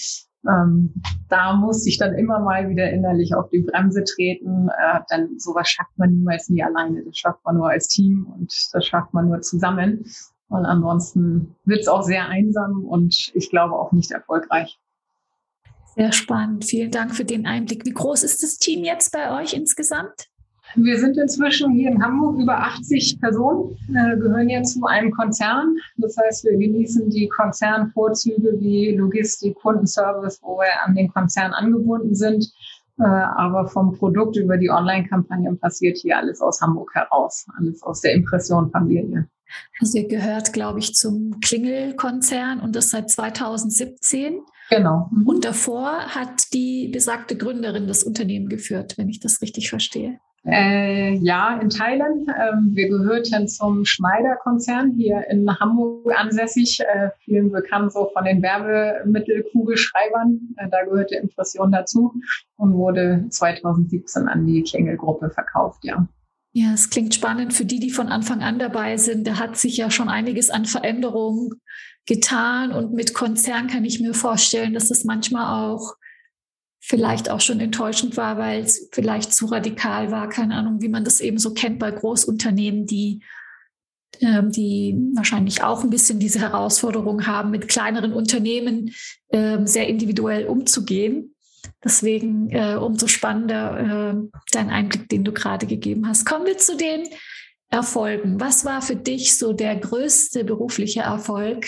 Ähm, 0.48 0.94
da 1.30 1.54
muss 1.54 1.86
ich 1.86 1.98
dann 1.98 2.14
immer 2.14 2.40
mal 2.40 2.70
wieder 2.70 2.90
innerlich 2.90 3.36
auf 3.36 3.50
die 3.50 3.60
Bremse 3.60 4.04
treten, 4.04 4.70
äh, 4.70 5.00
denn 5.12 5.38
sowas 5.40 5.68
schafft 5.68 5.98
man 5.98 6.12
niemals 6.12 6.48
nie 6.48 6.64
alleine. 6.64 7.04
Das 7.04 7.18
schafft 7.18 7.44
man 7.44 7.58
nur 7.58 7.70
als 7.70 7.88
Team 7.90 8.28
und 8.34 8.54
das 8.72 8.86
schafft 8.86 9.14
man 9.14 9.28
nur 9.28 9.42
zusammen. 9.42 10.06
Und 10.50 10.66
ansonsten 10.66 11.56
wird 11.66 11.82
es 11.82 11.90
auch 11.90 12.04
sehr 12.04 12.30
einsam 12.30 12.86
und 12.86 13.32
ich 13.34 13.50
glaube 13.50 13.76
auch 13.76 13.92
nicht 13.92 14.12
erfolgreich. 14.12 14.80
Sehr 15.98 16.12
spannend. 16.12 16.64
Vielen 16.66 16.92
Dank 16.92 17.16
für 17.16 17.26
den 17.26 17.48
Einblick. 17.48 17.84
Wie 17.84 17.94
groß 17.94 18.22
ist 18.22 18.44
das 18.44 18.60
Team 18.60 18.84
jetzt 18.84 19.12
bei 19.12 19.42
euch 19.42 19.54
insgesamt? 19.54 20.28
Wir 20.76 21.00
sind 21.00 21.18
inzwischen 21.18 21.72
hier 21.72 21.90
in 21.90 22.04
Hamburg 22.04 22.40
über 22.40 22.56
80 22.60 23.20
Personen, 23.20 23.76
äh, 23.90 24.16
gehören 24.18 24.48
jetzt 24.48 24.74
zu 24.74 24.86
einem 24.86 25.12
Konzern. 25.12 25.76
Das 25.96 26.16
heißt, 26.18 26.44
wir 26.46 26.56
genießen 26.56 27.10
die 27.10 27.28
Konzernvorzüge 27.30 28.60
wie 28.60 28.96
Logistik, 28.96 29.56
Kundenservice, 29.56 30.40
wo 30.44 30.58
wir 30.60 30.86
an 30.86 30.94
den 30.94 31.12
Konzern 31.12 31.54
angebunden 31.54 32.14
sind. 32.14 32.46
Äh, 33.00 33.04
aber 33.04 33.68
vom 33.68 33.98
Produkt 33.98 34.36
über 34.36 34.58
die 34.58 34.70
Online-Kampagnen 34.70 35.58
passiert 35.58 35.98
hier 35.98 36.18
alles 36.18 36.42
aus 36.42 36.62
Hamburg 36.62 36.94
heraus, 36.94 37.48
alles 37.58 37.82
aus 37.82 38.02
der 38.02 38.14
Impression-Familie. 38.14 39.28
Also 39.80 39.98
ihr 39.98 40.08
gehört, 40.08 40.54
glaube 40.54 40.78
ich, 40.78 40.94
zum 40.94 41.40
Klingel-Konzern 41.40 42.60
und 42.60 42.76
das 42.76 42.92
seit 42.92 43.10
2017. 43.10 44.42
Genau. 44.70 45.10
Mhm. 45.12 45.28
Und 45.28 45.46
davor 45.46 46.16
hat 46.16 46.54
die 46.54 46.90
besagte 46.90 47.38
Gründerin 47.38 47.88
das 47.88 48.04
Unternehmen 48.04 48.50
geführt, 48.50 48.98
wenn 48.98 49.10
ich 49.10 49.20
das 49.20 49.42
richtig 49.42 49.70
verstehe. 49.70 50.20
Äh, 50.46 51.16
ja, 51.16 51.60
in 51.60 51.70
Teilen. 51.70 52.26
Ähm, 52.30 52.72
wir 52.74 52.88
gehörten 52.88 53.50
zum 53.50 53.84
Schneider-Konzern 53.84 54.92
hier 54.92 55.26
in 55.30 55.50
Hamburg 55.60 56.18
ansässig, 56.18 56.80
äh, 56.80 57.10
vielen 57.26 57.52
bekannt 57.52 57.92
so 57.92 58.10
von 58.14 58.24
den 58.24 58.42
Werbemittelkugelschreibern. 58.42 60.56
Äh, 60.56 60.70
da 60.70 60.86
gehörte 60.86 61.16
Impression 61.16 61.72
dazu 61.72 62.14
und 62.56 62.74
wurde 62.74 63.26
2017 63.30 64.30
an 64.30 64.46
die 64.46 64.64
Klingel-Gruppe 64.64 65.32
verkauft, 65.32 65.84
ja. 65.84 66.08
Ja, 66.60 66.74
es 66.74 66.90
klingt 66.90 67.14
spannend 67.14 67.54
für 67.54 67.66
die, 67.66 67.80
die 67.80 67.92
von 67.92 68.08
Anfang 68.08 68.42
an 68.42 68.58
dabei 68.58 68.98
sind. 68.98 69.28
Da 69.28 69.38
hat 69.38 69.60
sich 69.60 69.78
ja 69.78 69.92
schon 69.92 70.10
einiges 70.10 70.50
an 70.50 70.66
Veränderungen 70.66 71.62
getan 72.08 72.72
und 72.72 72.96
mit 72.96 73.14
Konzern 73.14 73.68
kann 73.68 73.86
ich 73.86 74.00
mir 74.00 74.16
vorstellen, 74.16 74.74
dass 74.74 74.88
das 74.88 75.04
manchmal 75.04 75.70
auch 75.72 75.94
vielleicht 76.80 77.30
auch 77.30 77.42
schon 77.42 77.60
enttäuschend 77.60 78.18
war, 78.18 78.40
weil 78.40 78.64
es 78.64 78.90
vielleicht 78.92 79.36
zu 79.36 79.46
radikal 79.46 80.10
war. 80.10 80.30
Keine 80.30 80.56
Ahnung, 80.56 80.82
wie 80.82 80.88
man 80.88 81.04
das 81.04 81.22
eben 81.22 81.38
so 81.38 81.54
kennt 81.54 81.78
bei 81.78 81.92
Großunternehmen, 81.92 82.88
die 82.88 83.22
ähm, 84.20 84.52
die 84.52 84.98
wahrscheinlich 85.14 85.62
auch 85.62 85.84
ein 85.84 85.92
bisschen 85.92 86.18
diese 86.18 86.40
Herausforderung 86.40 87.28
haben, 87.28 87.52
mit 87.52 87.68
kleineren 87.68 88.14
Unternehmen 88.14 88.96
ähm, 89.30 89.68
sehr 89.68 89.88
individuell 89.88 90.48
umzugehen. 90.48 91.36
Deswegen 91.84 92.50
äh, 92.50 92.76
umso 92.76 93.08
spannender 93.08 94.14
äh, 94.14 94.40
dein 94.52 94.70
Einblick, 94.70 95.10
den 95.10 95.24
du 95.24 95.32
gerade 95.32 95.68
gegeben 95.68 96.08
hast. 96.08 96.26
Kommen 96.26 96.46
wir 96.46 96.58
zu 96.58 96.76
den 96.76 97.08
Erfolgen. 97.70 98.40
Was 98.40 98.66
war 98.66 98.82
für 98.82 98.96
dich 98.96 99.38
so 99.38 99.54
der 99.54 99.76
größte 99.76 100.44
berufliche 100.44 101.02
Erfolg? 101.02 101.66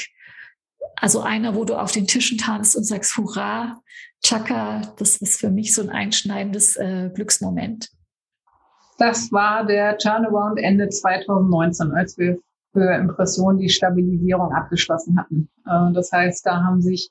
Also 0.96 1.22
einer, 1.22 1.56
wo 1.56 1.66
du 1.66 1.76
auf 1.76 1.92
den 1.92 2.08
Tischen 2.08 2.38
tanzt 2.38 2.76
und 2.76 2.84
sagst, 2.84 3.18
hurra, 3.18 3.82
Chaka, 4.24 4.82
das 4.98 5.18
ist 5.18 5.40
für 5.40 5.50
mich 5.50 5.74
so 5.74 5.82
ein 5.82 5.90
einschneidendes 5.90 6.76
äh, 6.76 7.10
Glücksmoment. 7.14 7.90
Das 8.98 9.32
war 9.32 9.66
der 9.66 9.98
Turnaround 9.98 10.60
Ende 10.60 10.90
2019, 10.90 11.92
als 11.92 12.18
wir 12.18 12.38
für 12.74 12.96
Impressionen 12.96 13.58
die 13.58 13.70
Stabilisierung 13.70 14.54
abgeschlossen 14.54 15.18
hatten. 15.18 15.50
Äh, 15.66 15.94
das 15.94 16.12
heißt, 16.12 16.46
da 16.46 16.64
haben 16.64 16.82
sich 16.82 17.10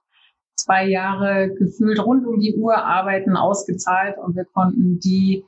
zwei 0.68 0.86
Jahre 0.86 1.48
gefühlt 1.54 1.98
rund 2.04 2.26
um 2.26 2.40
die 2.40 2.54
Uhr 2.54 2.76
arbeiten 2.76 3.36
ausgezahlt 3.36 4.18
und 4.18 4.36
wir 4.36 4.44
konnten 4.44 5.00
die 5.00 5.44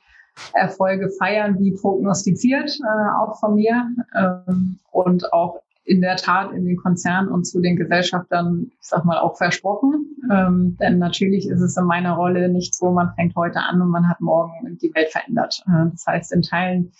Erfolge 0.53 1.09
feiern, 1.19 1.59
wie 1.59 1.73
prognostiziert, 1.73 2.79
äh, 2.79 3.19
auch 3.19 3.39
von 3.39 3.55
mir 3.55 3.87
ähm, 4.15 4.79
und 4.91 5.31
auch 5.31 5.61
in 5.83 6.01
der 6.01 6.15
Tat 6.15 6.51
in 6.53 6.65
den 6.65 6.77
Konzernen 6.77 7.29
und 7.29 7.45
zu 7.45 7.59
den 7.59 7.75
Gesellschaftern, 7.75 8.71
ich 8.79 8.87
sag 8.87 9.05
mal, 9.05 9.19
auch 9.19 9.37
versprochen. 9.37 10.07
Ähm, 10.31 10.77
denn 10.79 10.97
natürlich 10.97 11.47
ist 11.47 11.61
es 11.61 11.77
in 11.77 11.85
meiner 11.85 12.13
Rolle 12.13 12.49
nicht 12.49 12.73
so, 12.73 12.91
man 12.91 13.13
fängt 13.15 13.35
heute 13.35 13.59
an 13.59 13.81
und 13.81 13.89
man 13.89 14.07
hat 14.09 14.21
morgen 14.21 14.77
die 14.81 14.93
Welt 14.95 15.09
verändert. 15.09 15.63
Äh, 15.67 15.91
das 15.91 16.05
heißt, 16.07 16.31
in 16.33 16.41
Teilen 16.41 16.91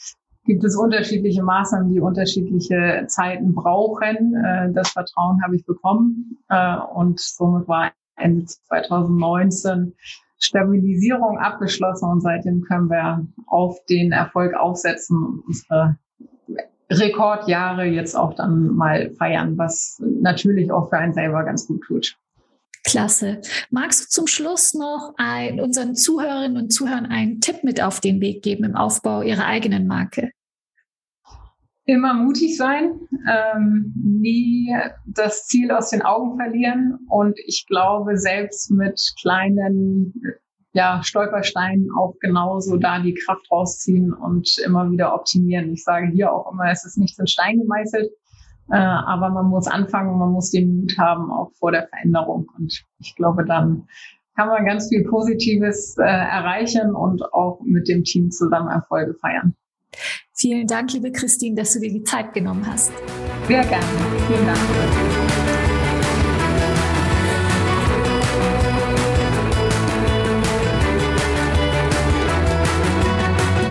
gibt 0.45 0.63
es 0.63 0.75
unterschiedliche 0.75 1.41
Maßnahmen, 1.41 1.89
die 1.89 2.01
unterschiedliche 2.01 3.05
Zeiten 3.07 3.53
brauchen. 3.55 4.36
Äh, 4.36 4.71
das 4.73 4.89
Vertrauen 4.89 5.41
habe 5.43 5.55
ich 5.55 5.65
bekommen 5.65 6.38
äh, 6.49 6.75
und 6.93 7.19
somit 7.19 7.67
war 7.67 7.91
Ende 8.15 8.45
2019 8.45 9.93
Stabilisierung 10.39 11.38
abgeschlossen 11.38 12.10
und 12.10 12.21
seitdem 12.21 12.63
können 12.63 12.89
wir 12.89 13.28
auf 13.45 13.78
den 13.86 14.12
Erfolg 14.12 14.56
aufsetzen 14.56 15.17
und 15.24 15.43
unsere 15.47 15.97
Rekordjahre 16.89 17.86
jetzt 17.86 18.15
auch 18.15 18.34
dann 18.34 18.76
mal 18.76 19.12
feiern, 19.12 19.58
was 19.58 20.02
natürlich 20.02 20.71
auch 20.71 20.89
für 20.89 20.97
einen 20.97 21.13
selber 21.13 21.43
ganz 21.43 21.67
gut 21.67 21.84
tut. 21.86 22.17
Klasse. 22.84 23.41
Magst 23.69 24.06
du 24.06 24.10
zum 24.10 24.28
Schluss 24.28 24.74
noch 24.74 25.13
ein, 25.17 25.62
unseren 25.62 25.95
Zuhörerinnen 25.95 26.58
und 26.58 26.74
Zuhörern 26.74 27.06
einen 27.06 27.39
Tipp 27.39 27.63
mit 27.63 27.82
auf 27.82 28.00
den 28.00 28.19
Weg 28.19 28.41
geben 28.41 28.63
im 28.63 28.76
Aufbau 28.76 29.21
ihrer 29.21 29.45
eigenen 29.45 29.86
Marke? 29.86 30.32
Immer 31.91 32.13
mutig 32.13 32.56
sein, 32.56 33.01
ähm, 33.30 33.93
nie 34.01 34.73
das 35.06 35.47
Ziel 35.47 35.71
aus 35.71 35.89
den 35.89 36.01
Augen 36.01 36.38
verlieren 36.38 36.99
und 37.10 37.38
ich 37.45 37.65
glaube, 37.67 38.17
selbst 38.17 38.71
mit 38.71 38.97
kleinen 39.21 40.13
ja, 40.71 41.01
Stolpersteinen 41.04 41.89
auch 41.91 42.15
genauso 42.21 42.77
da 42.77 43.01
die 43.01 43.13
Kraft 43.13 43.45
rausziehen 43.51 44.13
und 44.13 44.58
immer 44.65 44.89
wieder 44.89 45.13
optimieren. 45.13 45.73
Ich 45.73 45.84
sage 45.84 46.08
hier 46.13 46.32
auch 46.32 46.49
immer, 46.54 46.71
es 46.71 46.86
ist 46.86 46.97
nichts 46.97 47.19
in 47.19 47.27
Stein 47.27 47.60
gemeißelt, 47.60 48.10
äh, 48.69 48.77
aber 48.77 49.30
man 49.30 49.47
muss 49.47 49.67
anfangen, 49.67 50.17
man 50.17 50.32
muss 50.32 50.49
den 50.49 50.80
Mut 50.80 50.97
haben, 50.97 51.30
auch 51.30 51.51
vor 51.60 51.73
der 51.73 51.89
Veränderung. 51.89 52.47
Und 52.58 52.86
ich 52.99 53.17
glaube, 53.17 53.43
dann 53.43 53.86
kann 54.38 54.47
man 54.47 54.63
ganz 54.63 54.88
viel 54.88 55.04
Positives 55.04 55.97
äh, 55.97 56.04
erreichen 56.04 56.95
und 56.95 57.21
auch 57.34 57.60
mit 57.65 57.89
dem 57.89 58.06
Team 58.06 58.32
zusammen 58.32 58.69
Erfolge 58.69 59.13
feiern. 59.15 59.56
Vielen 60.41 60.65
Dank, 60.65 60.91
liebe 60.93 61.12
Christine, 61.12 61.56
dass 61.56 61.73
du 61.73 61.80
dir 61.80 61.91
die 61.91 62.04
Zeit 62.04 62.34
genommen 62.34 62.65
hast. 62.65 62.91
Sehr 63.47 63.63
gerne. 63.63 63.86
Vielen 64.27 64.47
Dank. 64.47 65.50